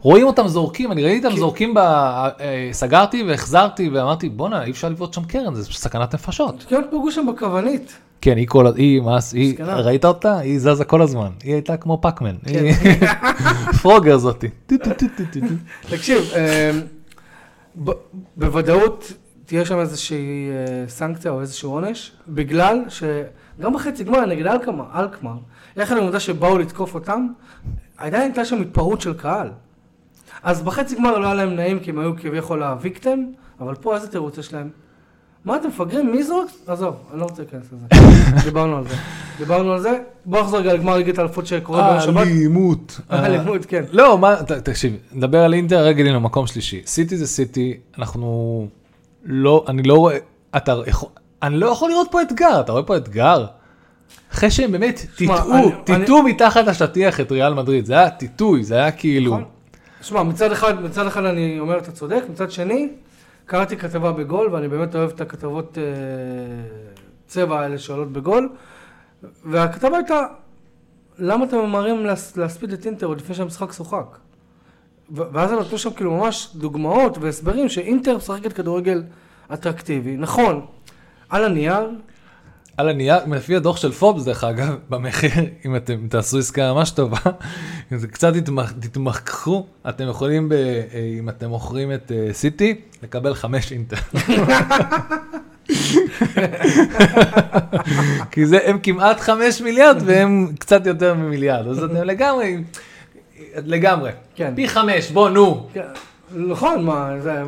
[0.01, 1.78] רואים אותם זורקים, אני ראיתי אותם זורקים, ב...
[1.78, 6.65] אה, סגרתי והחזרתי ואמרתי, בואנה, אי אפשר לבעוט שם קרן, זה סכנת נפשות.
[6.70, 7.97] כן, פגעו שם בקוונית.
[8.22, 9.55] כן, היא כל, ה- היא, מה, היא.
[9.59, 10.38] ראית אותה?
[10.38, 12.72] היא זזה כל הזמן, היא הייתה כמו פאקמן, כן.
[13.82, 14.47] פרוגר זאתי.
[15.89, 16.72] תקשיב, אה,
[18.38, 19.13] בוודאות
[19.45, 25.34] תהיה שם איזושהי אה, סנקציה או איזשהו עונש, בגלל שגם בחצי גמר נגד אלקמר, אלקמר,
[25.80, 27.27] יחד עם העובדה שבאו לתקוף אותם,
[27.97, 29.49] עדיין הייתה שם התפרעות של קהל.
[30.43, 33.19] אז בחצי גמר לא היה להם נעים כי הם היו כביכול הוויקטם,
[33.59, 34.69] אבל פה איזה תירוץ יש להם?
[35.45, 36.11] מה אתם מפגרים?
[36.11, 36.47] מי זורק?
[36.67, 37.86] עזוב, אני לא רוצה להיכנס לזה.
[38.45, 38.95] דיברנו על זה.
[39.38, 39.99] דיברנו על זה.
[40.25, 42.27] בוא נחזור רגע לגמר ליגת האלופות שקורה ביום שבת.
[42.27, 42.99] אלימות.
[43.11, 43.84] אלימות, כן.
[43.91, 46.82] לא, מה, תקשיב, נדבר על אינטר, רגע, הנה, מקום שלישי.
[46.86, 48.67] סיטי זה סיטי, אנחנו
[49.25, 50.17] לא, אני לא רואה,
[50.57, 51.09] אתה יכול,
[51.43, 53.45] אני לא יכול לראות פה אתגר, אתה רואה פה אתגר?
[54.34, 58.64] אחרי שהם באמת שמע, טיטאו, אני- טיטאו מתחת לשטיח את ריאל מדריד, זה היה טיטוי,
[58.64, 59.43] זה היה כאילו, נכון.
[60.01, 62.89] שמע, מצד אחד, מצד אחד אני אומר, אתה צודק, מצד שני,
[63.45, 65.84] קראתי כתבה בגול, ואני באמת אוהב את הכתבות אה,
[67.28, 68.49] צבע האלה שעולות בגול,
[69.45, 70.22] והכתבה הייתה,
[71.20, 74.18] למה אתם ממהרים להס, להספיד את אינטר עוד לפני שהמשחק שוחק?
[75.12, 79.03] ואז נתנו שם כאילו ממש דוגמאות והסברים שאינטר משחקת כדורגל
[79.53, 80.18] אטרקטיבי.
[80.18, 80.66] נכון,
[81.30, 81.89] על הנייר,
[82.80, 85.32] על הנייר, לפי הדוח של פובס דרך אגב, במחיר,
[85.65, 87.17] אם אתם תעשו עסקה ממש טובה,
[87.93, 90.77] אם זה קצת תתמח- תתמחקו, אתם יכולים, ב, אה,
[91.19, 93.95] אם אתם מוכרים את אה, סיטי, לקבל חמש אינטר.
[98.32, 102.57] כי זה, הם כמעט חמש מיליארד והם קצת יותר ממיליארד, אז אתם לגמרי,
[103.55, 104.11] לגמרי.
[104.36, 104.53] כן.
[104.55, 105.67] פי חמש, בוא נו.
[105.73, 105.82] כן,
[106.36, 107.43] נכון, מה, זה,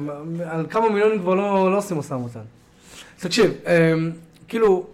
[0.45, 2.39] על כמה מיליונים כבר לא, לא עושים משא ומתן.
[3.19, 4.11] תקשיב, אמ,
[4.47, 4.85] כאילו,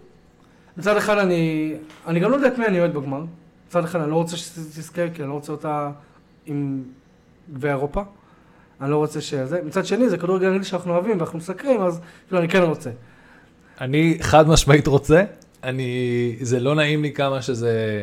[0.78, 1.74] מצד אחד אני,
[2.06, 3.24] אני גם לא יודע את מי אני אוהד בגמר.
[3.68, 5.90] מצד אחד אני לא רוצה שתזכה, כי אני לא רוצה אותה
[6.46, 6.82] עם
[7.52, 8.02] גביע אירופה.
[8.80, 9.60] אני לא רוצה שזה.
[9.64, 12.90] מצד שני, זה כדורגל אנגלי שאנחנו אוהבים ואנחנו מסקרים, אז כאילו אני כן רוצה.
[13.80, 15.24] אני חד משמעית רוצה,
[15.62, 18.02] אני, זה לא נעים לי כמה שזה,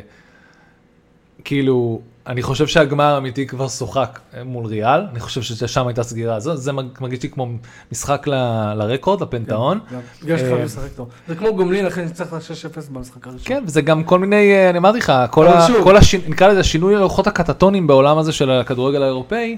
[1.43, 6.57] כאילו, אני חושב שהגמר האמיתי כבר שוחק מול ריאל, אני חושב ששם הייתה סגירה הזאת,
[6.61, 6.71] זה
[7.01, 7.47] מרגיש לי כמו
[7.91, 9.79] משחק ל- לרקורד, לפנתאון.
[10.23, 11.09] בגלל שחייב אה, לשחק טוב.
[11.27, 13.41] זה כמו גומלין אחרי שניצח ל-6-0 במשחק הראשון.
[13.45, 16.21] כן, וזה גם כל מיני, אה, אני אמרתי לך, כל, אבל ה, שוב- כל השינ...
[16.27, 19.57] נקרא לזה שינוי הלוחות הטקטוניים בעולם הזה של הכדורגל האירופאי,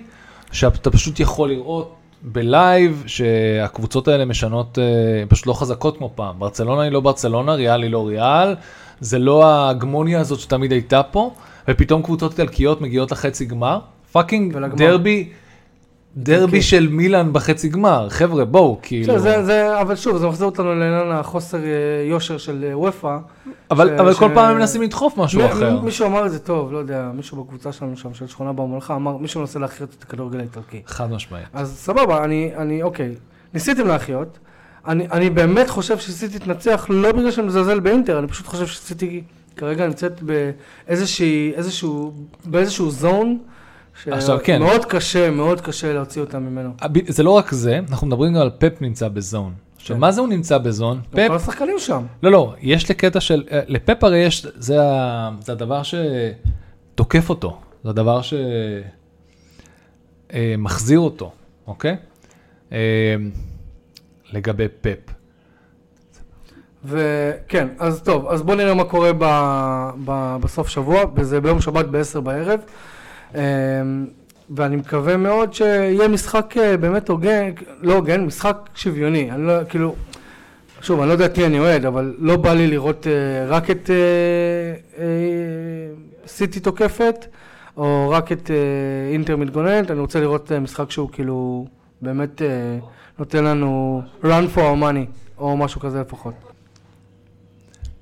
[0.51, 4.83] שאתה פשוט יכול לראות ב live שהקבוצות האלה משנות, אה,
[5.21, 6.39] הן פשוט לא חזקות כמו פעם.
[6.39, 8.55] ברצלונה היא לא ברצלונה, ריאל היא לא ריאל,
[9.01, 11.31] זה לא ההגמוניה הזאת שתמיד הייתה פה,
[11.67, 13.79] ופתאום קבוצות איטלקיות מגיעות לחצי גמר.
[14.11, 14.57] fucking.
[14.57, 15.29] דרבי,
[16.17, 16.61] דרבי איטלקי.
[16.61, 19.13] של מילאן בחצי גמר, חבר'ה בואו, כאילו.
[19.13, 21.63] בסדר, זה, זה, אבל שוב, זה מחזיר אותנו לעניין החוסר אה,
[22.09, 23.17] יושר של אה, וופא.
[23.71, 25.79] אבל, ש- אבל כל ש- פעם הם מנסים לדחוף משהו מי- אחר.
[25.81, 29.17] מישהו אמר את זה טוב, לא יודע, מישהו בקבוצה שלנו שם, של שכונה בממלכה, אמר,
[29.17, 30.81] מישהו מנסה להחיות את הכדורגל האיטלקי.
[30.85, 31.45] חד משמעית.
[31.53, 33.15] אז סבבה, אני, אני, אוקיי,
[33.53, 34.37] ניסיתם להחיות,
[34.87, 39.23] אני, אני באמת חושב שסיטי תנצח, לא בגלל שאני מזלזל באינטר, אני פשוט חושב שסיטי
[39.55, 42.13] כרגע נמצאת באיזושהי, איזשהו,
[42.45, 43.37] באיזשהו זון,
[44.11, 44.59] עכשיו, כן.
[44.59, 46.69] שמאוד קשה, מאוד קשה להוציא אותם ממנו.
[47.07, 49.53] זה לא רק זה, אנחנו מדברים גם על פפ נמצא בזון.
[49.75, 50.01] עכשיו, כן.
[50.01, 51.01] מה זה הוא נמצא בזון?
[51.11, 52.05] פפ, כל השחקנים שם.
[52.23, 57.57] לא, לא, יש לקטע של, אה, לפפ הרי יש, זה, ה, זה הדבר שתוקף אותו,
[57.83, 58.21] זה הדבר
[60.31, 61.31] שמחזיר אותו,
[61.67, 61.95] אוקיי?
[64.33, 65.13] אה, לגבי פפ.
[66.85, 69.25] וכן, אז טוב, אז בואו נראה מה קורה ב,
[70.05, 72.59] ב, בסוף שבוע, וזה ביום שבת ב-10 בערב.
[73.35, 73.39] אמ,
[74.49, 77.51] ואני מקווה מאוד שיהיה משחק אה, באמת הוגן,
[77.81, 79.31] לא הוגן, משחק שוויוני.
[79.31, 79.95] אני לא, כאילו,
[80.81, 83.71] שוב, אני לא יודע את מי אני אוהד, אבל לא בא לי לראות אה, רק
[83.71, 83.95] את אה,
[84.99, 85.05] אה,
[86.27, 87.25] סיטי תוקפת,
[87.77, 88.55] או רק את אה,
[89.11, 91.65] אינטר מתגוננת, אני רוצה לראות אה, משחק שהוא כאילו
[92.01, 92.47] באמת אה,
[93.19, 95.05] נותן לנו run for our money,
[95.37, 96.33] או משהו כזה לפחות.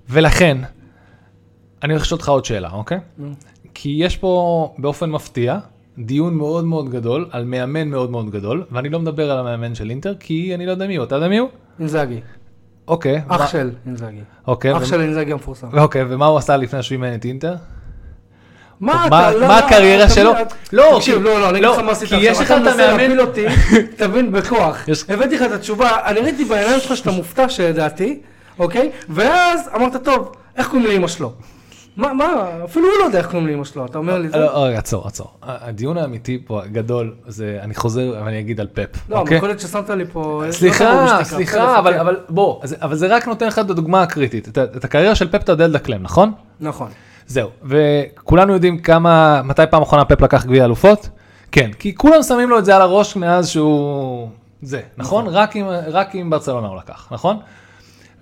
[0.10, 0.58] ולכן,
[1.84, 3.00] אני הולך לשאול אותך עוד שאלה, אוקיי?
[3.18, 3.30] נו.
[3.74, 5.58] כי יש פה באופן מפתיע
[5.98, 9.90] דיון מאוד מאוד גדול על מאמן מאוד מאוד גדול, ואני לא מדבר על המאמן של
[9.90, 11.50] אינטר, כי אני לא יודע מי הוא, אתה יודע מי הוא?
[11.80, 12.20] אינזאגי,
[12.88, 13.22] אוקיי.
[13.28, 15.78] אח מה- של אינזאגי, אוקיי, אח ו- של אינזאגי המפורסם.
[15.80, 17.56] אוקיי, ומה הוא עשה לפני שהוא אימן את אינטר?
[18.80, 20.34] מה לא, לא, הקריירה אתה שלו?
[20.74, 22.32] לא, תקשיב, כי- לא, לא, אני אגיד לא, לך מה עשית כי עכשיו.
[22.32, 23.46] יש לך אתה את מנסה להפיל אותי,
[23.98, 24.88] תבין, בכוח.
[24.88, 28.20] יש- הבאתי לך את התשובה, אני ראיתי בעיניים שלך שאתה מופתע שידעתי,
[28.60, 28.92] אוקיי?
[29.10, 31.32] ואז אמרת, טוב, איך קוראים לאמא שלו?
[31.98, 32.26] מה, מה,
[32.66, 34.38] אפילו הוא לא יודע איך קוראים לאמא שלו, אתה אומר לי, זה?
[34.38, 35.32] לא, רגע, עצור, עצור.
[35.44, 39.36] הדיון האמיתי פה, הגדול, זה, אני חוזר ואני אגיד על פפ, לא, אוקיי?
[39.38, 40.44] המקולת ששמת לי פה...
[40.48, 41.18] לא סליחה.
[41.24, 44.48] סליחה, בסדר, אבל, בוא, אבל זה רק נותן לך את הדוגמה הקריטית.
[44.48, 46.32] את, הקריירה של פפ אתה יודע לדקלם, נכון?
[46.60, 46.88] נכון.
[47.28, 51.10] זהו, וכולנו יודעים כמה, מתי פעם אחרונה פפ לקח גביע אלופות?
[51.52, 54.30] כן, כי כולם שמים לו את זה על הראש מאז שהוא...
[54.62, 55.26] זה, נכון?
[55.28, 57.38] רק עם, רק עם ברצלונה הוא לקח, נכון?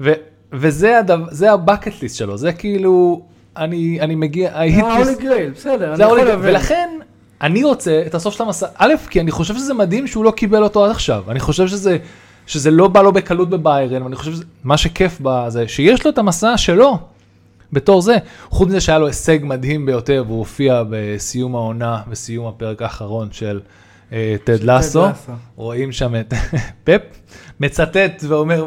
[0.02, 0.14] ו,
[0.54, 1.00] וזה
[1.32, 3.22] זה הבקט ליסט שלו, זה כאילו,
[3.58, 6.50] אני, אני מגיע, ההיט ליסט- הולי גרייל, בסדר, אני זה יכול להבין.
[6.50, 6.90] ולכן
[7.42, 10.64] אני רוצה את הסוף של המסע, א', כי אני חושב שזה מדהים שהוא לא קיבל
[10.64, 11.98] אותו עד עכשיו, אני חושב שזה,
[12.46, 16.18] שזה לא בא לו בקלות בביירן, ואני חושב שזה, מה שכיף בזה, שיש לו את
[16.18, 16.98] המסע שלו,
[17.74, 18.18] בתור זה,
[18.50, 23.60] חוץ מזה שהיה לו הישג מדהים ביותר, והוא הופיע בסיום העונה, בסיום הפרק האחרון של
[24.14, 25.06] אה, טד לסו.
[25.56, 26.34] רואים שם את
[26.86, 27.02] פפ,
[27.60, 28.66] מצטט ואומר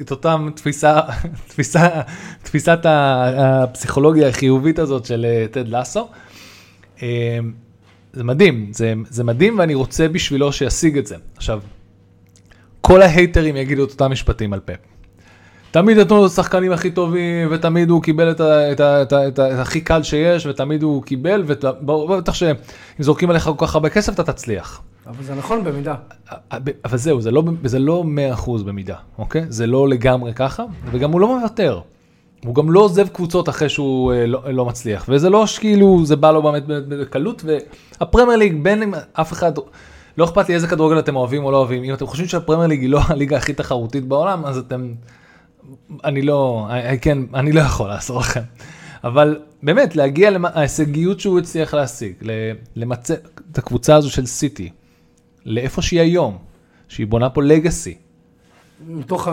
[0.00, 1.00] את אותם תפיסה,
[1.48, 1.88] תפיסה,
[2.42, 6.08] תפיסת הפסיכולוגיה החיובית הזאת של אה, טד לסו.
[7.02, 7.38] אה,
[8.12, 11.16] זה מדהים, זה, זה מדהים ואני רוצה בשבילו שישיג את זה.
[11.36, 11.60] עכשיו,
[12.80, 14.95] כל ההייטרים יגידו את אותם משפטים על פפ.
[15.70, 19.12] תמיד נתנו לו את השחקנים הכי טובים, ותמיד הוא קיבל את, ה, את, ה, את,
[19.12, 22.54] ה, את, ה, את הכי קל שיש, ותמיד הוא קיבל, ובטח שאם
[22.98, 24.82] זורקים עליך כל כך הרבה כסף אתה תצליח.
[25.06, 25.94] אבל זה נכון במידה.
[26.84, 28.04] אבל זהו, זה לא, זה לא
[28.36, 29.44] 100% במידה, אוקיי?
[29.48, 31.80] זה לא לגמרי ככה, וגם הוא לא מוותר.
[32.44, 36.16] הוא גם לא עוזב קבוצות אחרי שהוא אה, לא, לא מצליח, וזה לא שכאילו זה
[36.16, 39.52] בא לו באמת בקלות, והפרמייר ליג, בין אם אף אחד,
[40.18, 42.80] לא אכפת לי איזה כדורגל אתם אוהבים או לא אוהבים, אם אתם חושבים שהפרמייר ליג
[42.80, 44.92] היא לא הליגה הכי תחרותית בעולם, אז אתם,
[46.04, 48.42] אני לא, I, I can, אני לא יכול לעזור לכם.
[49.04, 52.14] אבל באמת, להגיע להישגיות שהוא הצליח להשיג,
[52.76, 53.14] למצא
[53.52, 54.70] את הקבוצה הזו של סיטי,
[55.44, 56.38] לאיפה שהיא היום,
[56.88, 57.98] שהיא בונה פה לגאסי.
[58.86, 59.28] מתוך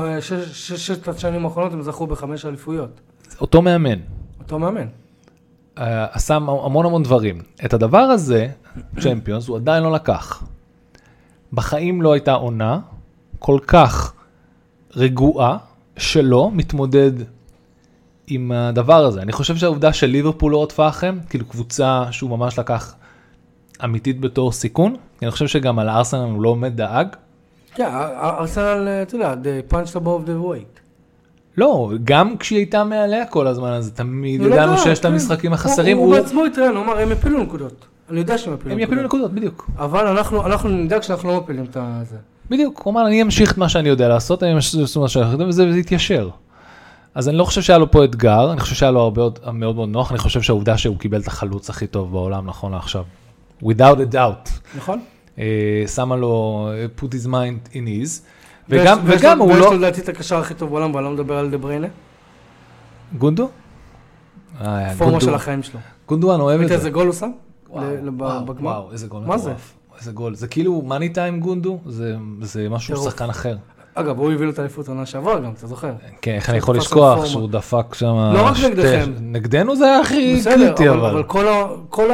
[0.53, 3.01] ששת השנים האחרונות הם זכו בחמש אליפויות.
[3.41, 3.99] אותו מאמן,
[4.39, 4.87] אותו מאמן.
[5.77, 7.41] אה, עשה המון המון דברים.
[7.65, 8.47] את הדבר הזה,
[8.99, 10.43] צ'מפיונס, הוא עדיין לא לקח.
[11.53, 12.79] בחיים לא הייתה עונה
[13.39, 14.13] כל כך
[14.95, 15.57] רגועה
[15.97, 17.11] שלא מתמודד
[18.27, 19.21] עם הדבר הזה.
[19.21, 22.95] אני חושב שהעובדה של ליברפול לא רדפה אחריהם, כאילו קבוצה שהוא ממש לקח
[23.83, 27.07] אמיתית בתור סיכון, אני חושב שגם על ארסנל הוא לא עומד דאג.
[27.75, 27.89] כן,
[28.21, 30.79] ארסנל, אתה יודע, they punched above the weight.
[31.57, 35.11] לא, גם כשהיא הייתה מעליה כל הזמן הזה, תמיד לא ידענו טעה, שיש את כן.
[35.11, 35.97] המשחקים החסרים.
[35.97, 37.85] הוא בעצמו התראיין, הוא אמר, הם יפילו נקודות.
[38.09, 38.87] אני יודע שהם יפילו הם נקודות.
[38.87, 39.69] יפילו נקודות, בדיוק.
[39.77, 42.17] אבל אנחנו נדאג שאנחנו לא מפילים את זה.
[42.53, 45.31] בדיוק, הוא אמר, אני אמשיך את מה שאני יודע לעשות, אני אמשיך את מה שאני
[45.31, 46.29] יודע, וזה וזה יתיישר.
[47.15, 49.75] אז אני לא חושב שהיה לו פה אתגר, אני חושב שהיה לו הרבה עוד- מאוד
[49.75, 53.03] מאוד נוח, אני חושב שהעובדה שהוא קיבל את החלוץ הכי טוב בעולם נכון לעכשיו,
[53.63, 53.69] without
[54.11, 54.99] a doubt, נכון?
[55.39, 55.43] אה,
[55.95, 58.21] שמה לו, אה, put his mind in ease,
[58.69, 60.95] וגם, ויש- ויש וגם לו- הוא ויש לא, לו לדעתי את הקשר הכי טוב בעולם,
[60.95, 61.87] ואני לא מדבר על דה בריינה.
[63.17, 63.49] גונדו?
[64.61, 65.79] אה, פורמה גונדו- של החיים שלו.
[66.07, 66.75] גונדואן אוהב את ראית זה.
[66.75, 67.31] איזה גול הוא שם?
[67.69, 67.83] וואו,
[68.59, 69.53] וואו, איזה גול מה זה?
[69.99, 72.97] איזה גול, זה כאילו מאני טיים גונדו, זה, זה משהו.
[72.97, 73.55] שחקן אחר.
[73.95, 75.91] אגב, הוא הביא לו את האליפות עונה שעברה גם, אתה זוכר?
[76.21, 77.25] כן, איך אני יכול לשכוח.
[77.25, 78.31] שהוא דפק שם...
[78.33, 79.11] לא רק נגדכם.
[79.21, 81.23] נגדנו זה היה הכי קריטי אבל, אבל.
[81.23, 82.11] כל, ה, כל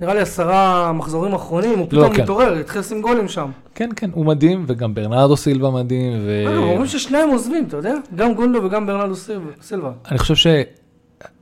[0.00, 2.22] נראה לי עשרה מחזורים אחרונים, הוא לא, פתאום כן.
[2.22, 3.50] מתעורר, התחיל לשים גולים שם.
[3.74, 6.44] כן, כן, הוא מדהים, וגם ברנרדו סילבה מדהים, ו...
[6.48, 7.94] אגב, אומרים ששניהם עוזבים, אתה יודע?
[8.14, 9.14] גם גונדו וגם ברנרדו
[9.60, 9.90] סילבה.
[10.10, 10.34] אני חושב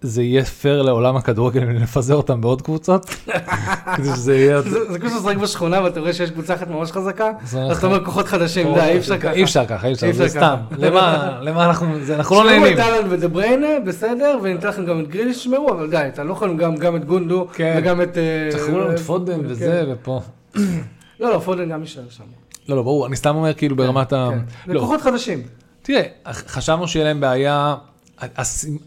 [0.02, 3.04] שזה יהיה פייר לעולם הכדורגל אם נפזר אותם בעוד קבוצות,
[3.96, 4.60] כדי שזה יהיה...
[4.62, 7.78] זה זה כמו שאתה משחק בשכונה ואתה רואה שיש קבוצה אחת ממש חזקה, זה אז
[7.78, 9.32] אתה אומר כוחות חדשים, די, אי אפשר ככה.
[9.32, 10.56] אי אפשר ככה, אי אפשר, זה סתם.
[10.78, 12.74] למה אנחנו, זה- אנחנו לא נהנים.
[12.74, 16.32] את אהלן ודה בריינה, בסדר, וניתן לכם גם את גריליש, שמרו, אבל די, אתה לא
[16.32, 17.74] יכול גם את גונדו, כן.
[17.78, 18.18] וגם את...
[18.18, 19.46] אה, תחרו לנו את פודן כן.
[19.46, 20.20] וזה, ופה.
[21.20, 22.24] לא, לא, פודן גם יישאר שם.
[22.68, 24.28] לא, לא, ברור, אני סתם אומר כאילו ברמת ה...
[24.32, 24.38] כן.
[24.66, 25.42] לא, לקוחות חדשים.
[25.82, 26.02] תראה,
[26.32, 27.74] חשבנו שיהיה להם בעיה,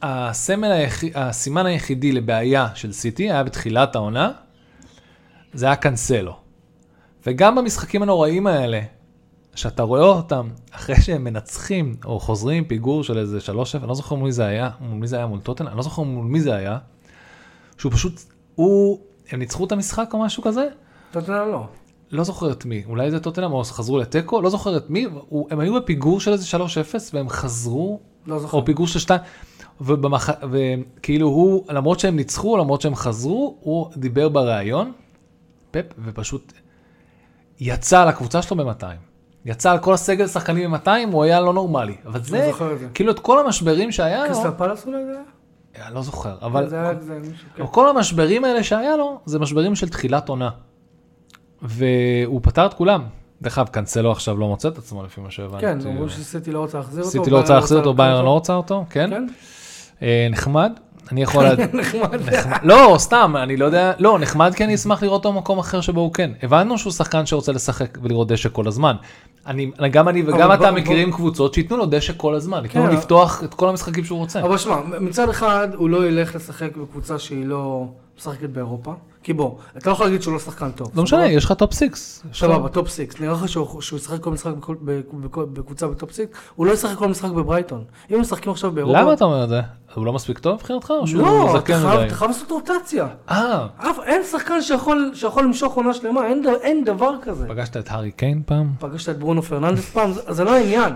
[0.01, 4.32] הסמל היחיד, הסימן היחידי לבעיה של סיטי היה בתחילת העונה,
[5.53, 6.36] זה היה קאנסלו.
[7.25, 8.82] וגם במשחקים הנוראים האלה,
[9.55, 14.15] שאתה רואה אותם אחרי שהם מנצחים או חוזרים פיגור של איזה 3-0, אני לא זוכר
[14.15, 16.41] מול מי זה היה, מול מי זה היה מול טוטנאם, אני לא זוכר מול מי
[16.41, 16.77] זה היה,
[17.77, 18.21] שהוא פשוט,
[18.55, 18.99] הוא,
[19.32, 20.67] הם ניצחו את המשחק או משהו כזה,
[21.11, 21.67] טוטנאם לא.
[22.11, 25.47] לא זוכר את מי, אולי זה טוטנאם או חזרו לתיקו, לא זוכר את מי, הוא,
[25.51, 26.59] הם היו בפיגור של איזה 3-0
[27.13, 28.57] והם חזרו, לא זוכר.
[28.57, 29.20] או פיגור של 2,
[29.82, 30.30] ובמח...
[30.51, 34.91] וכאילו הוא, למרות שהם ניצחו, למרות שהם חזרו, הוא דיבר בריאיון,
[35.72, 36.53] פפ, ופשוט
[37.59, 38.84] יצא על הקבוצה שלו ב-200.
[39.45, 41.95] יצא על כל הסגל שחקנים ב-200, הוא היה לא נורמלי.
[42.05, 42.88] אבל זה, את זה.
[42.93, 45.88] כאילו את כל המשברים שהיה לו, קריסטל פלאס אולי זה היה?
[45.88, 47.61] אני לא זוכר, אבל זה היה זה מישהו, כן.
[47.61, 50.49] אבל כל המשברים האלה שהיה לו, זה משברים של תחילת עונה.
[51.61, 53.03] והוא פתר את כולם.
[53.41, 55.61] דרך אגב, קאנסלו עכשיו לא מוצא את עצמו לפי מה שהבנתי.
[55.61, 57.11] כן, אומרים שסיטי לא רוצה להחזיר אותו.
[57.11, 59.09] סיטי לא רוצה להחזיר אותו, ביירן לא רוצה אותו, כן?
[59.09, 59.27] כן?
[60.01, 60.71] אה, נחמד.
[61.11, 61.45] אני יכול.
[61.73, 62.21] נחמד.
[62.63, 66.01] לא, סתם, אני לא יודע, לא, נחמד כי אני אשמח לראות אותו במקום אחר שבו
[66.01, 66.31] הוא כן.
[66.43, 68.95] הבנו שהוא שחקן שרוצה לשחק ולראות דשא כל הזמן.
[69.47, 72.97] אני, גם אני וגם אתה מכירים קבוצות שייתנו לו דשא כל הזמן, ייתנו לו כן.
[72.97, 74.41] לפתוח את כל המשחקים שהוא רוצה.
[74.41, 77.85] אבל שמע, מצד אחד הוא לא ילך לשחק בקבוצה שהיא לא
[78.17, 78.93] משחקת באירופה.
[79.30, 80.91] כי בוא, אתה לא יכול להגיד שהוא לא שחקן טוב.
[80.95, 82.24] לא משנה, יש לך top six.
[82.34, 83.20] סבבה, top six.
[83.19, 84.75] נראה לך שהוא ישחק כל משחק בכל-
[85.13, 86.38] בכל- בקבוצה ב top six?
[86.55, 87.84] הוא לא ישחק כל משחק בברייטון.
[88.11, 89.01] אם הם משחקים עכשיו באירופה...
[89.01, 89.61] למה אתה אומר את זה?
[89.95, 90.91] הוא לא מספיק טוב מבחינתך?
[91.01, 92.05] או שהוא לא, זקן מדי?
[92.07, 93.07] אתה חייב לעשות רוטציה.
[93.30, 93.67] אה,
[94.05, 95.13] אין שחקן שיכול,
[95.43, 96.21] למשוך עונה שלמה,
[96.61, 97.47] אין, דבר כזה.
[97.47, 98.69] פגשת את הארי קיין פעם?
[98.80, 100.93] פגשת את ברונו פרננדס פעם, זה, זה לא העניין.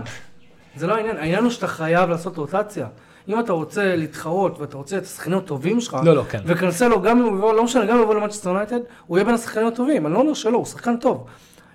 [0.76, 2.86] זה לא העניין, העניין הוא שאתה חייב לעשות רוטציה.
[3.28, 6.40] אם אתה רוצה להתחרות ואתה רוצה את השחקנים הטובים שלך, לא, לא, כן.
[6.46, 9.24] וקנסלו גם אם הוא יבוא, לא משנה, גם אם הוא יבוא למאצ'סטר יונייטד, הוא יהיה
[9.24, 11.26] בין השחקנים הטובים, אני לא אומר שלא, הוא שחקן טוב.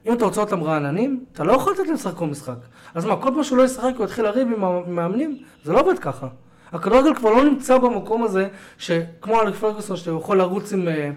[0.08, 2.56] אם אתה רוצה אותם רעננים, אתה לא יכול לתת להם לשחק כל משחק.
[2.96, 5.38] אז מה, כל פעם שהוא לא ישחק הוא יתחיל לריב עם המאמנים?
[5.64, 6.28] זה לא עובד ככה.
[6.72, 8.48] הכדורגל כבר לא נמצא במקום הזה,
[8.78, 11.10] שכמו אלק פרגוסון, שאתה יכול לרוץ עם, אה,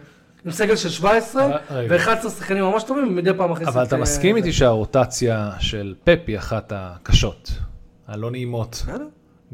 [0.45, 1.97] עם סגל של 17, אבל- רגע.
[1.97, 4.37] ו-11 שחקנים ממש טובים, ומדי פעם מכניס אבל את, אתה אה, מסכים.
[4.37, 7.51] איתי שהרוטציה של פפ היא אחת הקשות,
[8.09, 8.85] הלא נעימות.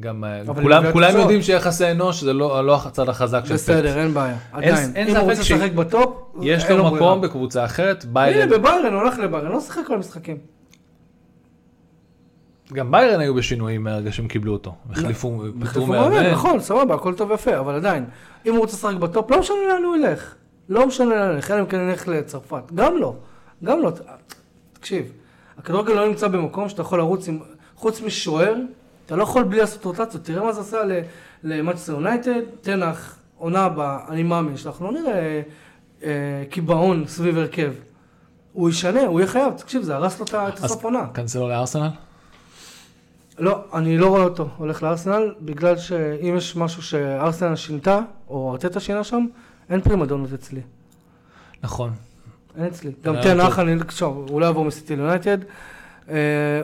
[0.01, 3.55] גם אה, כולם- כולם יודעים שיחסי אנוש זה לא לא הצד החזק של פפ.
[3.55, 4.37] בסדר, אין בעיה.
[4.53, 6.97] עדיין, אין אם הוא רוצה ש- לשחק בטופ, יש אין לו ברירה.
[6.97, 10.37] מקום בקבוצה אחרת, ביירן, הנה, בביירן, הוא הולך לביירן, לא שיחק כל המשחקים.
[12.73, 14.75] גם ביירן היו בשינויים מהרגע שהם קיבלו אותו.
[14.91, 16.31] החליפו, פיטרו החליפו מאמן, מאמן.
[16.31, 18.05] נכון, סבבה, הכל טוב ויפה, אבל עדיין,
[18.47, 20.35] אם הוא רוצה לשחק בטופ, לא משנה לאן הוא ילך.
[20.69, 22.73] לא משנה לאן הוא ילך, אלא אם כן ילך לצרפת.
[22.75, 23.15] גם לא,
[23.65, 23.93] גם לא.
[24.73, 25.13] תקשיב,
[25.59, 27.39] הכדורגל לא נמצא במקום שאתה יכול לרוץ עם,
[27.75, 28.55] חוץ משוער,
[29.09, 30.25] אתה לא יכול בלי לעשות רוטציות.
[30.25, 30.79] תראה מה זה עשה
[31.45, 35.43] למאצ'סטר יונייטד, תנח, עונה הבאה, אני מאמין שאנחנו לא נראה
[36.03, 36.09] אה,
[36.51, 37.73] קיבעון סביב הרכב.
[38.53, 41.07] הוא ישנה, הוא יהיה חייב, תקשיב, זה הרס לו את ה- את אז הסוף עונה.
[41.13, 41.89] קנסלו לארסנל?
[43.39, 48.81] לא, אני לא רואה אותו הולך לארסנל, בגלל שאם יש משהו שארסנל שינתה, או ארטטה
[48.81, 49.27] שינה שם,
[49.71, 50.61] אין פרימדונות אצלי.
[51.63, 51.91] נכון.
[52.57, 52.93] אין אצלי.
[53.05, 53.15] גם.
[53.41, 55.39] אח, אני, שוב, הוא לא יעבור מסיטי ליונייטד.
[56.11, 56.15] אה,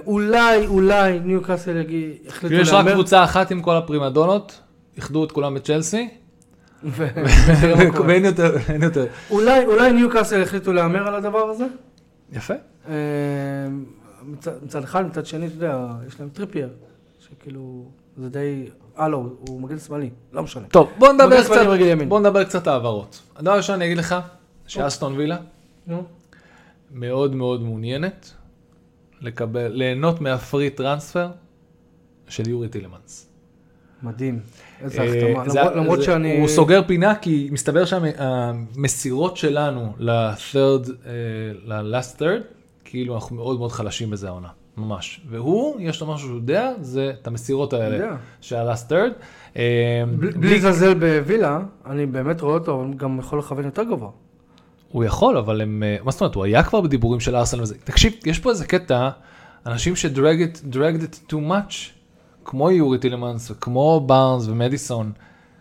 [0.06, 2.92] אולי, אולי ניו קאסל יגיד, החליטו כאילו יש רק להמר.
[2.92, 4.60] קבוצה אחת עם כל הפרימדונות,
[4.96, 6.08] איחדו את כולם בצ'לסי,
[7.96, 8.08] קורה.
[8.08, 9.06] ואין יותר, אין יותר.
[9.30, 11.66] אולי, אולי ניו קאסל החליטו להמר על הדבר הזה.
[12.32, 12.54] יפה.
[12.88, 12.94] אה,
[14.24, 16.68] מצד, מצד אחד, מצד שני, אתה יודע, יש להם טריפייר,
[17.20, 17.84] שכאילו,
[18.16, 20.66] זה די, הלו, הוא מגן שמאלי, לא משנה.
[20.68, 21.66] טוב, בוא נדבר קצת.
[22.08, 23.22] בוא נדבר קצת העברות.
[23.36, 24.14] הדבר הראשון אני אגיד לך,
[24.66, 25.36] שאסטון וילה.
[26.92, 28.32] מאוד מאוד מעוניינת
[29.24, 31.28] לקבל, ליהנות מהפרי טרנספר
[32.28, 33.30] של יורי טילמנס.
[34.02, 34.40] מדהים.
[34.80, 35.70] איזה אה, החתמה.
[35.74, 36.40] למרות- שאני...
[36.40, 41.12] הוא סוגר פינה כי מסתבר שהמסירות שלנו ל-third, אה,
[41.64, 42.42] ל-last third,
[42.84, 45.20] כאילו אנחנו מאוד מאוד חלשים בזה העונה, ממש.
[45.28, 48.16] והוא, יש לו משהו שהוא יודע, זה את המסירות האלה.
[48.40, 49.12] של ה-last third.
[49.56, 50.02] אה,
[50.36, 54.10] בלי לזלזל בווילה, אני באמת רואה אותו, אבל גם יכול לכוון יותר גבוה.
[54.94, 57.74] הוא יכול, אבל הם, אה, מה זאת אומרת, הוא היה כבר בדיבורים של ארסנל וזה.
[57.84, 59.08] תקשיב, יש פה איזה קטע,
[59.66, 61.74] אנשים שדרג it, dragged it too much,
[62.44, 65.12] כמו יורי טילמנס, כמו בארנס ומדיסון,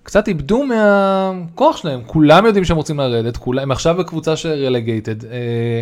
[0.03, 5.81] קצת איבדו מהכוח שלהם, כולם יודעים שהם רוצים לרדת, כולם, הם עכשיו בקבוצה שרלגייטד, אה,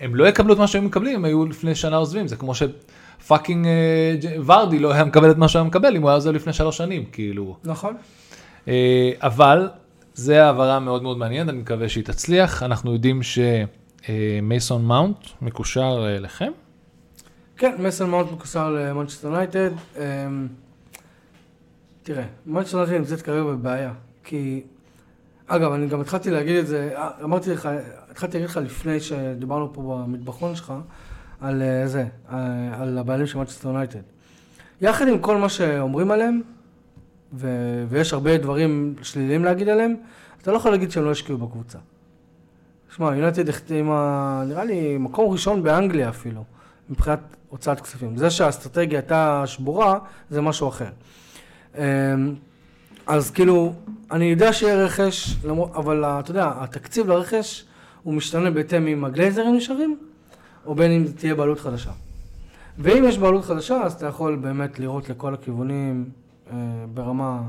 [0.00, 2.79] הם לא יקבלו את מה שהם מקבלים, הם היו לפני שנה עוזבים, זה כמו ש
[2.79, 6.30] fucking אה, ורדי לא היה מקבל את מה שהוא היה מקבל אם הוא היה עוזב
[6.30, 7.56] לפני שלוש שנים, כאילו.
[7.64, 7.96] נכון.
[8.68, 9.68] אה, אבל
[10.16, 12.62] זה העברה מאוד מאוד מעניינת, אני מקווה שהיא תצליח.
[12.62, 16.52] אנחנו יודעים שמייסון מאונט מקושר אה, לכם.
[17.56, 19.70] כן, מייסון מאונט מקושר למנצ'סטר יונייטד.
[19.96, 20.48] אמ,
[22.02, 23.92] תראה, מנצ'סטר יונייטד נמצאת כרגע בבעיה,
[24.24, 24.62] כי...
[25.46, 27.68] אגב, אני גם התחלתי להגיד את זה, אה, אמרתי לך,
[28.10, 30.72] התחלתי להגיד לך לפני שדיברנו פה במטבחון שלך,
[31.40, 32.04] על אה, זה,
[32.72, 34.00] על הבעלים של מנצ'סטר יונייטד.
[34.80, 36.40] יחד עם כל מה שאומרים עליהם,
[37.36, 39.94] ו- ויש הרבה דברים שליליים להגיד עליהם,
[40.42, 41.78] אתה לא יכול להגיד שהם לא השקיעו בקבוצה.
[42.96, 46.44] שמע, יונייטד החתימה, נראה לי, מקום ראשון באנגליה אפילו,
[46.90, 47.18] מבחינת
[47.48, 48.16] הוצאת כספים.
[48.16, 49.98] זה שהאסטרטגיה הייתה שבורה,
[50.30, 50.90] זה משהו אחר.
[51.78, 51.82] אמ,
[53.06, 53.72] אז כאילו,
[54.10, 55.36] אני יודע שיהיה רכש,
[55.74, 57.64] אבל אתה יודע, התקציב לרכש
[58.02, 59.98] הוא משתנה בהתאם אם הגלייזרים נשארים,
[60.66, 61.90] או בין אם תהיה בעלות חדשה.
[62.78, 66.10] ואם יש בעלות חדשה, אז אתה יכול באמת לראות לכל הכיוונים
[66.94, 67.40] ברמה,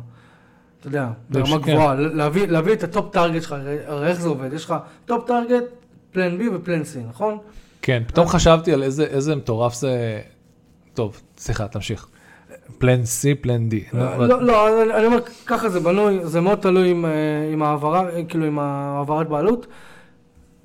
[0.80, 1.74] אתה יודע, ברמה כן.
[1.74, 3.56] גבוהה, להביא, להביא את ה top target שלך,
[3.88, 4.54] הרי, איך זה עובד?
[4.54, 5.64] יש לך top target,
[6.12, 7.38] plan B ו plan C, נכון?
[7.82, 10.22] כן, פתאום חשבתי על איזה, איזה מטורף זה...
[10.94, 12.08] טוב, סליחה, תמשיך.
[12.78, 13.96] plan C, plan D.
[13.98, 18.46] לא, לא, אני- אומר, ככה זה בנוי, זה מאוד תלוי עם, אה, העברה, אה, כאילו
[18.46, 19.68] עם העברת בעלות.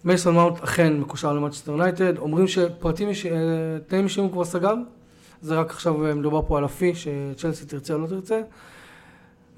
[0.05, 3.12] מייסון מאונט אכן מקושר למאצ'סטר יונייטד, אומרים שפרטים, אה,
[3.87, 4.74] תנאים אישיים הוא כבר סגר,
[5.43, 8.40] זה רק עכשיו אה, מדובר פה על ה fee, שצ'לסי תרצה או לא תרצה.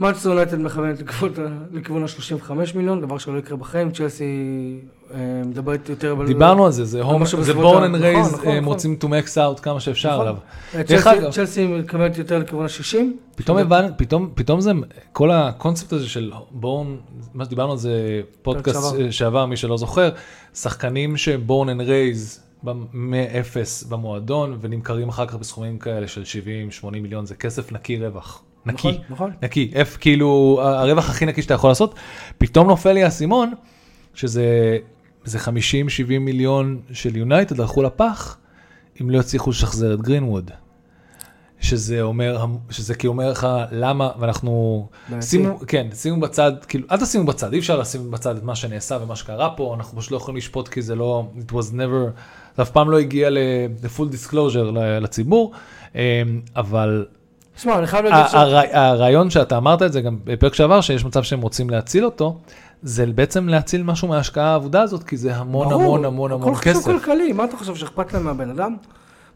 [0.01, 4.25] מאצ'סטר יונייטד מכוונת לכיוון ה- לכיוון ה-35 מיליון, דבר שלא יקרה בחיים, צ'לסי
[5.15, 6.17] אה, מדברת יותר...
[6.27, 7.03] דיברנו על זה, זה
[7.55, 8.65] born and raised, הם.
[8.65, 10.21] רוצים to max out כמה שאפשר נכון.
[10.21, 10.37] עליו.
[10.75, 10.83] אה,
[11.31, 12.97] צ'לסי- מכוונת יותר לכיוון ה-60.
[13.37, 13.91] פתאום הבנ...
[14.35, 14.71] פתאום, זה,
[15.13, 16.97] כל הקונספט הזה של born,
[17.35, 19.11] מה שדיברנו על זה, פודקאסט שעבר.
[19.11, 20.11] שעבר, מי שלא זוכר,
[20.55, 22.44] שחקנים ש born and raised
[22.93, 26.23] מ-0 במועדון ונמכרים אחר כך בסכומים כאלה של
[26.83, 28.43] 70-80 מיליון, זה כסף נקי רווח.
[28.67, 28.89] נקי.
[28.89, 29.31] נכון, נכון.
[29.43, 31.95] נקי, F, כאילו הרווח הכי נקי שאתה יכול לעשות,
[32.39, 33.53] פתאום נופל לי האסימון,
[34.15, 34.79] שזה
[35.25, 35.49] זה 50-70
[36.21, 38.37] מיליון של יונייטד הלכו לפח,
[39.01, 40.51] אם לא יצליחו לשחזר את גרינווד.
[41.61, 44.87] שזה אומר, שזה כאילו אומר לך למה, ואנחנו.
[45.21, 48.99] שימו, כן, שימו בצד, כאילו, אל תשימו בצד, אי אפשר לשים בצד את מה שנעשה
[49.03, 52.19] ומה שקרה פה, אנחנו פשוט לא יכולים לשפוט כי זה לא, it was never,
[52.57, 55.53] זה אף פעם לא הגיע ל-full disclosure ל- לציבור,
[55.95, 56.01] אמ,
[56.57, 57.07] אבל
[57.57, 58.35] שמע, אני חייב להגיד ש...
[58.35, 62.39] הר- הרעיון שאתה אמרת את זה גם בפרק שעבר, שיש מצב שהם רוצים להציל אותו,
[62.83, 66.55] זה בעצם להציל משהו מההשקעה האבודה הזאת, כי זה המון ברור, המון המון המון הכל
[66.55, 66.91] חישוב כסף.
[66.93, 68.77] כלכלי, מה אתה חושב שאכפת להם מהבן אדם?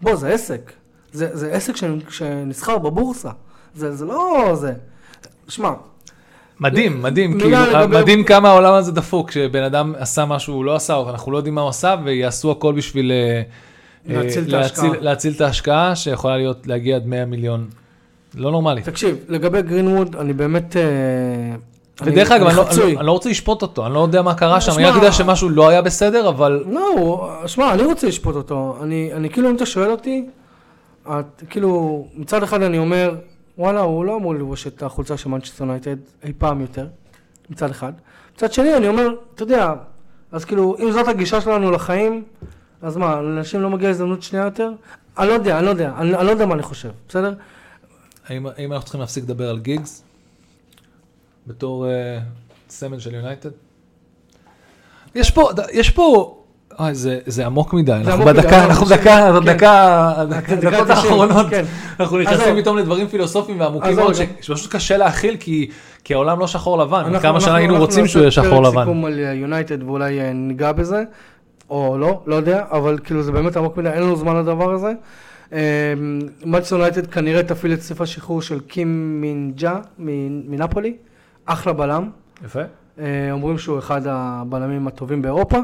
[0.03, 0.73] בוא, זה עסק.
[1.13, 1.75] זה, זה עסק
[2.11, 3.31] שנסחר בבורסה.
[3.75, 4.73] זה, זה לא זה.
[5.49, 5.71] שמע,
[6.61, 10.77] מדהים, מדהים, כאילו, לגבי- מדהים כמה העולם הזה דפוק, שבן אדם עשה משהו הוא לא
[10.77, 13.43] עשה, אנחנו לא יודעים מה הוא עשה, ויעשו הכל בשביל אה,
[14.15, 14.91] להציל את אה, ההשקעה.
[15.01, 17.69] להציל את ההשקעה, שיכולה להיות, להגיע עד 100 מיליון.
[18.35, 18.83] לא נורמלי.
[18.83, 20.77] תקשיב, לגבי גרינווד, אני באמת...
[20.77, 20.83] אה,
[22.03, 22.99] ודרך אגב, אני אני לא-.
[22.99, 25.49] אני לא רוצה לשפוט אותו, אני לא יודע מה קרה שם, אני רק יודע שמשהו
[25.49, 28.77] לא היה בסדר, אבל לא, שמע, אני רוצה לשפוט אותו.
[28.83, 30.27] אני, אני כאילו, אם אתה שואל אותי,
[31.11, 33.15] את, כאילו, מצד אחד אני אומר,
[33.59, 36.87] וואלה, הוא לא אמור ללבוש את החולצה של מנצ'סטר יונייטד אי פעם יותר,
[37.51, 37.93] מצד אחד.
[38.35, 39.75] מצד שני, אני אומר, אתה יודע,
[40.33, 42.25] אז כאילו, אם זאת הגישה שלנו לחיים,
[42.83, 44.71] אז מה, לאנשים לא מגיעה הזדמנות שנייה יותר?
[45.19, 47.35] אני לא יודע, אני לא יודע, אני, אני לא יודע מה אני חושב, בסדר?
[48.27, 50.03] האם האם אנחנו צריכים להפסיק לדבר על גיגס?
[51.47, 52.19] בתור אה,
[52.69, 53.51] סמל של יונייטד?
[55.15, 56.38] יש פה, יש פה,
[56.79, 59.41] אוי, זה, זה עמוק מדי, אנחנו עמוק מדי, בדקה, אבל אנחנו זה- בדקה, כן.
[59.41, 61.65] בדקה, דקה הדקות 90, האחרונות, כן.
[62.01, 62.19] אנחנו.
[62.19, 65.71] נכנסים פתאום לדברים פילוסופיים ועמוקים מאוד, שפשוט קשה להכיל, כי
[66.05, 68.31] כי העולם לא שחור לבן, אנחנו- כמה שנה אנחנו- היינו אנחנו רוצים נעשה שהוא יהיה
[68.31, 68.81] שחור לבן.
[68.83, 71.03] סיכום על יונייטד ואולי אה, ניגע בזה,
[71.71, 74.93] או לא, לא יודע, אבל כאילו זה באמת עמוק מדי, אין לנו זמן לדבר הזה.
[76.45, 80.97] מאצ'סטר יונייטד כנראה תפעיל את סעיף השחרור של קים מינג'ה מנפולי,
[81.47, 82.11] אחלה בלם,
[82.45, 82.61] יפה.
[83.01, 85.59] אה, אומרים שהוא אחד הבלמים הטובים באירופה.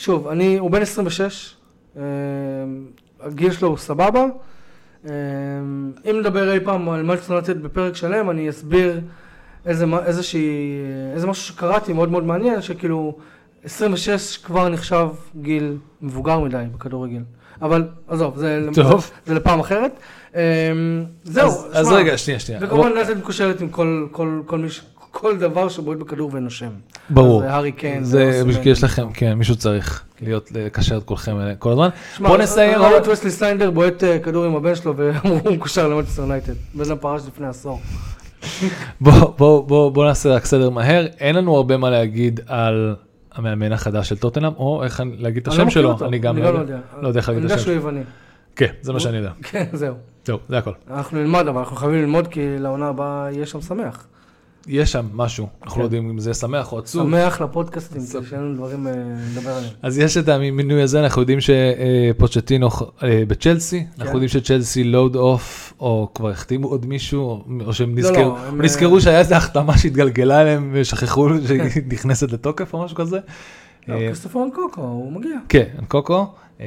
[0.00, 1.54] שוב, אני, הוא בן 26,
[1.96, 2.02] אה,
[3.20, 4.24] הגיל שלו הוא סבבה.
[5.08, 5.10] אה,
[6.10, 9.00] אם נדבר אי פעם על מאצ'סטר יונייטד בפרק שלם, אני אסביר
[9.66, 10.60] איזה, איזושהי,
[11.14, 13.16] איזה משהו שקראתי מאוד מאוד מעניין, שכאילו
[13.64, 15.08] 26 כבר נחשב
[15.42, 17.22] גיל מבוגר מדי בכדורגל.
[17.62, 19.10] אבל עזוב, זה, טוב.
[19.26, 19.92] זה לפעם אחרת.
[20.34, 20.40] אה,
[21.24, 22.60] זהו, אז- אז שמע, רגע, שנייה, שנייה.
[22.62, 26.70] וכמובן יונייטד מקושרת עם כל, כל, כל, מי, ש- כל דבר שבועט בכדור ונושם.
[27.10, 27.42] ברור.
[27.44, 28.04] אז הארי קיין.
[28.04, 28.48] זה ואוסימן.
[28.48, 31.88] בשביל יש לכם, כן, מישהו צריך להיות, לקשר את כולכם אלה כל הזמן.
[32.20, 32.78] בוא נסיים.
[32.96, 36.52] את וסלי סניידר בועט אה, כדור עם הבן שלו והוא מקושר למנצ'סטר יונייטד.
[36.74, 37.80] בן פרש לפני עשור.
[39.00, 42.94] בוא, בוא, בוא, בוא נעשה רק סדר מהר, אין לנו הרבה מה להגיד על
[43.34, 46.18] המאמן החדש של טוטנאם, או איך אני- להגיד את אני לא השם מכיר שלו, אני
[46.18, 46.72] גם אני לא לא יודע.
[46.74, 46.84] יודע.
[47.02, 48.00] לא יודע איך להגיד אני את יודע השם שהוא יווני.
[48.56, 49.30] כן, זה מה שאני יודע.
[49.42, 49.94] כן, זהו.
[50.24, 50.72] זהו, זה הכל.
[50.90, 54.06] אנחנו נלמד, אבל אנחנו חייבים ללמוד כי לעונה הבאה יהיה שם שמח.
[54.70, 55.80] יש שם משהו, אנחנו כן.
[55.80, 57.02] לא יודעים אם זה שמח או עצוב.
[57.02, 58.00] שמח לפודקאסטים.
[58.00, 58.92] כדי שיהיה לנו דברים אה,
[59.32, 59.72] לדבר עליהם.
[59.82, 62.68] אז יש את המינוי הזה, אנחנו יודעים שפוצ'טינו
[63.02, 64.12] אה, בצ'לסי, אנחנו כן.
[64.12, 68.64] יודעים שצ'לסי לואוד אוף, או כבר החתימו עוד מישהו, או- שהם לא, נזכרו, הם, או
[68.64, 73.18] נזכרו שהיה איזו החתמה שהתגלגלה אליהם ושכחו שהיא נכנסת לתוקף או משהו כזה.
[73.88, 75.36] לא, אה, כריסטופר אנקונקו, הוא מגיע.
[75.48, 76.26] כן, קוקו,
[76.60, 76.66] אה,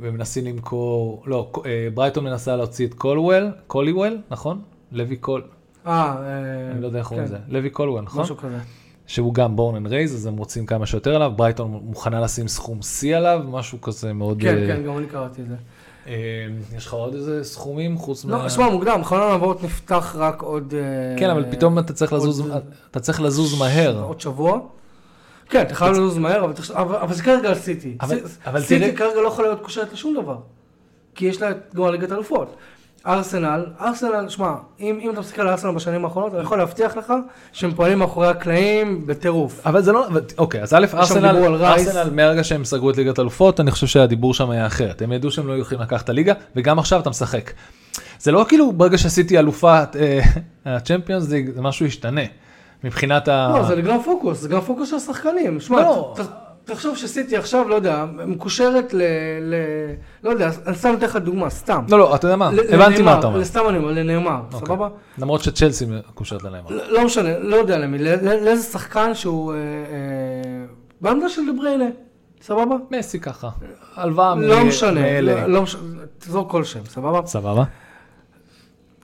[0.00, 4.60] ומנסים למכור, לא, אה, ברייטון מנסה להוציא את קולוול, קוליוול, נכון?
[4.92, 5.42] לוי קול,
[5.86, 8.22] אה, אה, אני לא יודע איך קוראים כן, לזה, לוי קולוול, נכון?
[8.22, 8.58] משהו כזה.
[9.06, 12.82] שהוא גם born and raised, אז הם רוצים כמה שיותר עליו, ברייטון מוכנה לשים סכום
[12.82, 14.38] שיא עליו, משהו כזה מאוד...
[14.40, 15.54] כן, אה, כן, גם אני קראתי את זה.
[16.06, 18.42] אה, יש לך עוד איזה סכומים חוץ מה...
[18.42, 20.74] לא, שמע, מוקדם, חלון העברות נפתח רק עוד...
[21.18, 22.42] כן, אבל פתאום אתה צריך לזוז,
[22.90, 24.02] אתה צריך לזוז מהר.
[24.02, 24.60] עוד שבוע.
[25.48, 27.96] כן, אתה חייב לזוז מהר, אבל תחשוב- אבל אבל זה כרגע על סיטי.
[28.58, 30.36] סיטי כרגע לא יכולה להיות קושרת לשום דבר.
[31.14, 32.56] כי יש לה את גמר ליגת אלופות.
[33.06, 37.12] ארסנל, ארסנל, שמע, אם, אם אתה מסתכל על ארסנל בשנים האחרונות, אני יכול להבטיח לך
[37.52, 39.66] שהם פועלים מאחורי הקלעים בטירוף.
[39.66, 41.54] אבל זה לא, אבל- אוקיי, אז א', ארסנל.
[41.64, 45.02] ארסנל מהרגע שהם סגרו את ליגת אלופות, אני חושב שהדיבור שם היה אחרת.
[45.02, 47.50] הם ידעו שהם לא יכולים לקחת את הליגה, וגם עכשיו אתה משחק.
[48.20, 49.96] זה לא כאילו ברגע שעשיתי אלופת
[50.66, 52.20] הצ'מפיונס ליג, זה משהו ישתנה.
[52.84, 53.52] מבחינת ה...
[53.56, 55.60] לא, זה לגנוב פוקוס, זה גם פוקוס של השחקנים.
[55.60, 56.14] שמע, לא.
[56.64, 59.02] תחשוב שסיטי עכשיו, לא יודע, מקושרת ל...
[59.40, 59.94] ל-
[60.24, 61.84] לא יודע, אני סתם אתן לך דוגמה, סתם.
[61.88, 63.44] לא, לא, אתה יודע מה, הבנתי מה אתה אומר.
[63.44, 64.66] סתם אני אומר, לנאמר, אוקיי.
[64.66, 64.88] סבבה?
[65.18, 66.70] למרות שצ'לסי מקושרת לנאמר.
[66.70, 69.52] לא לא משנה, לא יודע למי, לאיזה שחקן שהוא...
[69.52, 69.62] אה, אה,
[71.00, 71.84] בעמדה של דבריינה,
[72.42, 72.76] סבבה?
[72.90, 73.48] מסי ככה.
[73.94, 75.46] הלוואה לא משנה, מאלה.
[75.46, 75.80] לא לא משנה,
[76.18, 77.26] תזרוק כל שם, סבבה?
[77.26, 77.64] סבבה.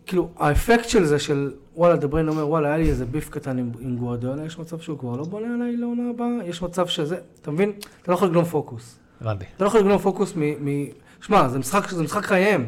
[0.07, 3.59] כאילו, האפקט של זה, של וואלה, דה בריינה אומר, וואלה, היה לי איזה beef קטן
[3.59, 7.17] עם, עם גוארדיולה, יש מצב שהוא כבר לא בונה עליי לעונה הבאה, יש מצב שזה,
[7.43, 7.73] אתה מבין?
[8.03, 8.99] אתה לא יכול לגנוב פוקוס.
[9.21, 9.45] הבנתי.
[9.57, 10.41] אתה לא יכול לגנוב פוקוס מ...
[10.43, 10.85] מ...
[11.21, 12.67] שמע, זה משחק, זה משחק חייהם.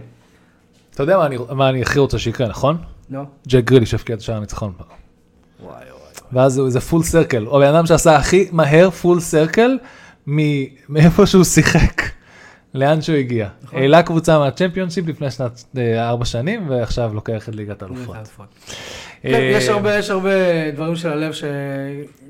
[0.94, 2.76] אתה יודע מה אני- מה אני הכי רוצה שיקרה, נכון?
[3.10, 3.24] נו.
[3.48, 4.86] ג'ק גריליש הבקיע את שער הניצחון פעם.
[5.62, 5.84] וואי וואי.
[6.32, 9.78] ואז הוא איזה full circle, או בן אדם שעשה הכי מהר full circle
[10.88, 11.99] מאיפה שהוא שיחק,
[12.74, 13.48] לאן שהוא הגיע.
[13.62, 13.78] נכון.
[13.78, 18.16] העלה קבוצה מהצ'מפיונשיפ לפני שנת אה, ארבע שנים, ועכשיו לוקח את ליגת האלופות.
[19.22, 20.30] כן, אה, יש הרבה, יש הרבה
[20.74, 21.44] דברים של הלב ש...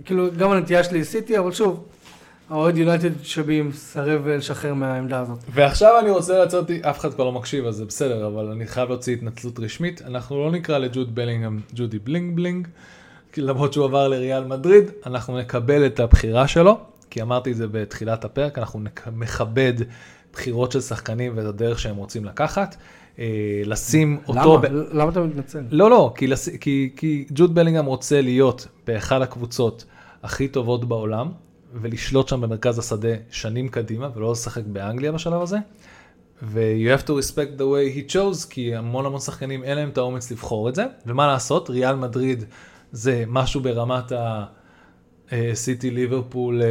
[0.05, 1.85] כאילו, גם הנטייה שלי סיטי, אבל שוב,
[2.51, 5.39] האוהד יונייטד שבי מסרב לשחרר מהעמדה הזאת.
[5.55, 8.89] ועכשיו אני רוצה לצאת, אף אחד כבר לא מקשיב אז זה בסדר, אבל אני חייב
[8.89, 10.03] להוציא התנצלות רשמית.
[10.07, 12.69] אנחנו לא נקרא לג'וד בלינגהם ג'ודי בלינג בלינג,
[13.37, 16.79] למרות שהוא עבר לריאל מדריד, אנחנו נקבל את הבחירה שלו,
[17.11, 18.81] כי אמרתי את זה בתחילת הפרק, אנחנו
[19.17, 19.75] נכבד
[20.33, 22.77] בחירות של שחקנים ואת הדרך שהם רוצים לקחת.
[23.19, 24.41] אה, לשים אותו...
[24.41, 24.57] למה?
[24.57, 25.63] ב- למה אתה מתנצל?
[25.71, 26.49] לא, לא, כי, לס...
[26.49, 29.85] כי, כי ג'וד בלינגהם רוצה להיות באחד הקבוצות
[30.23, 31.29] הכי טובות בעולם,
[31.75, 35.59] ולשלוט שם במרכז השדה שנים קדימה, ולא לשחק באנגליה בשלב הזה.
[36.43, 39.99] ו-you have to respect the way he chose, כי המון המון שחקנים אין להם את
[39.99, 42.45] האומץ לבחור את זה, ומה לעשות, ריאל מדריד
[42.93, 44.45] זה משהו ברמת ה...
[45.55, 46.69] סיטי ליברפול אה,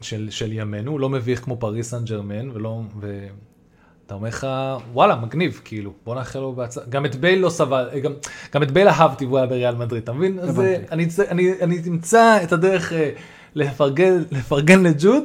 [0.00, 4.46] של, של ימינו, לא מביך כמו פריס סן ג'רמן, ולא, ואתה אומר לך,
[4.92, 6.86] וואלה, מגניב, כאילו, בוא נאחל לו בהצלחה.
[6.90, 8.12] גם את בייל לא סבל, אה, גם,
[8.54, 10.38] גם את בייל אהבתי והוא היה בריאל מדריד, אתה מבין?
[10.38, 10.76] אז אה.
[10.90, 13.10] אני, אני, אני אמצא את הדרך אה,
[13.54, 15.24] לפרגן, לפרגן לג'וד,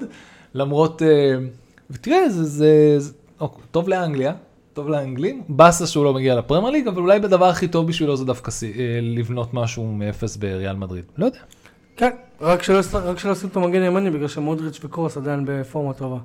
[0.53, 1.07] למרות, אה,
[1.89, 4.33] ותראה, זה, זה, זה אוקיי, טוב לאנגליה,
[4.73, 8.25] טוב לאנגלים, באסה שהוא לא מגיע לפרמייר ליג, אבל אולי בדבר הכי טוב בשבילו זה
[8.25, 11.39] דווקא אה, לבנות משהו מאפס בריאל מדריד, לא יודע.
[11.97, 12.09] כן,
[12.41, 16.17] רק שלא רק שלא ישים את המגן הימני, בגלל שמודריץ' וקרוס עדיין בפורמה טובה.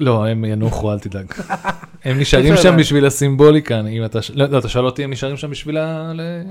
[0.00, 1.26] לא, הם ינוחו, אל תדאג.
[2.04, 2.56] הם נשארים.
[2.56, 6.12] שם בשביל הסימבוליקה, אם אתה, לא, לא, אתה שואל אותי, הם נשארים שם בשביל ה...
[6.14, 6.42] ל-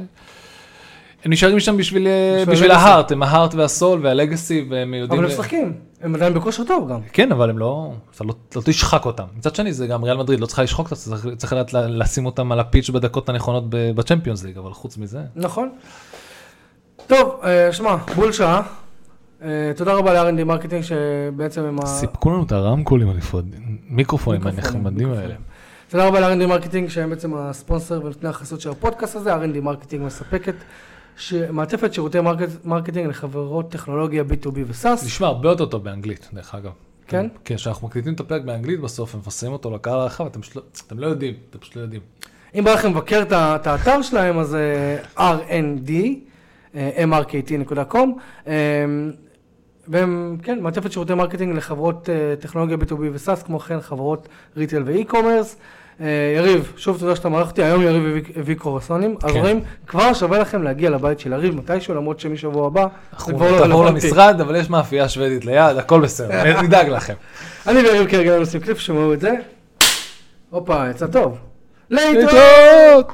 [1.26, 2.08] הם נשארים שם בשביל,
[2.42, 2.72] בשביל בשביל.
[2.72, 5.20] ההארט, הם ההארט והסול והלגאסי, והם יודעים...
[5.22, 7.00] אבל הם ל- משחקים, הם עדיין בכושר טוב גם.
[7.14, 9.24] כן, אבל הם לא, אתה לא, לא תשחק אותם.
[9.38, 12.26] מצד שני, זה גם ריאל מדריד, לא צריכה לשחוק אותם, צריך, צריך לדעת ל- לשים
[12.26, 15.20] אותם על הפיץ' בדקות הנכונות בצ'מפיונס ליג, אבל חוץ מזה...
[15.36, 15.70] נכון.
[17.10, 18.62] טוב, אה, שמע, בול שעה.
[19.44, 21.86] אה, תודה רבה ל- R&D Marketing שבעצם הם ה...
[21.86, 25.36] סיפקו לנו את הרמקולים הנפרדים, מיקרופונים הנחמדים האלה.
[25.90, 29.36] תודה רבה ל- R&D Marketing שהם בעצם הספונסר ונותני החסות של הפודקאסט הזה.
[29.36, 30.54] R&D Marketing מספקת.
[31.52, 32.50] מעטפת שירותי market...
[32.66, 35.06] marketing לחברות טכנולוגיה B2B ו SaaS.
[35.06, 36.72] נשמע הרבה יותר טוב באנגלית, דרך אגב.
[37.08, 37.28] כן?
[37.46, 41.00] כן, כשאנחנו מקליטים את הפרק באנגלית בסוף, ומפרסמים אותו לקהל הרחב, אתם פשוט לא- אתם
[41.00, 42.02] לא יודעים, אתם פשוט לא יודעים.
[42.56, 45.38] אם בא לכם לבקר את האתר שלהם, אז אה, אה,
[46.76, 47.98] mrkt.com,
[48.48, 48.54] אה,
[49.88, 54.84] והם, כן, מעטפת שירותי marketing לחברות אה, טכנולוגיה B2B ו SaaS, כמו כן חברות retail
[54.86, 55.56] ו e-commerce.
[56.02, 56.06] אה,
[56.38, 58.04] יריב, שוב תודה שאתה מארח אותי, היום יריב
[58.36, 59.40] הביא- קרואסונים, אז כן.
[59.40, 63.52] רואים, כבר שווה לכם להגיע לבית של יריב מתישהו, למרות שמשבוע הבא, זה אנחנו כבר
[63.52, 64.08] לא רלוונטי.
[64.08, 67.14] למשרד, אבל יש מאפייה שוודית ליד, הכל בסדר, נדאג לכם.
[67.68, 69.32] אני ויריב כרגע עושים קליפ, שמעו את זה.
[70.50, 71.38] הופה, יצא טוב.
[71.90, 73.14] להתראות!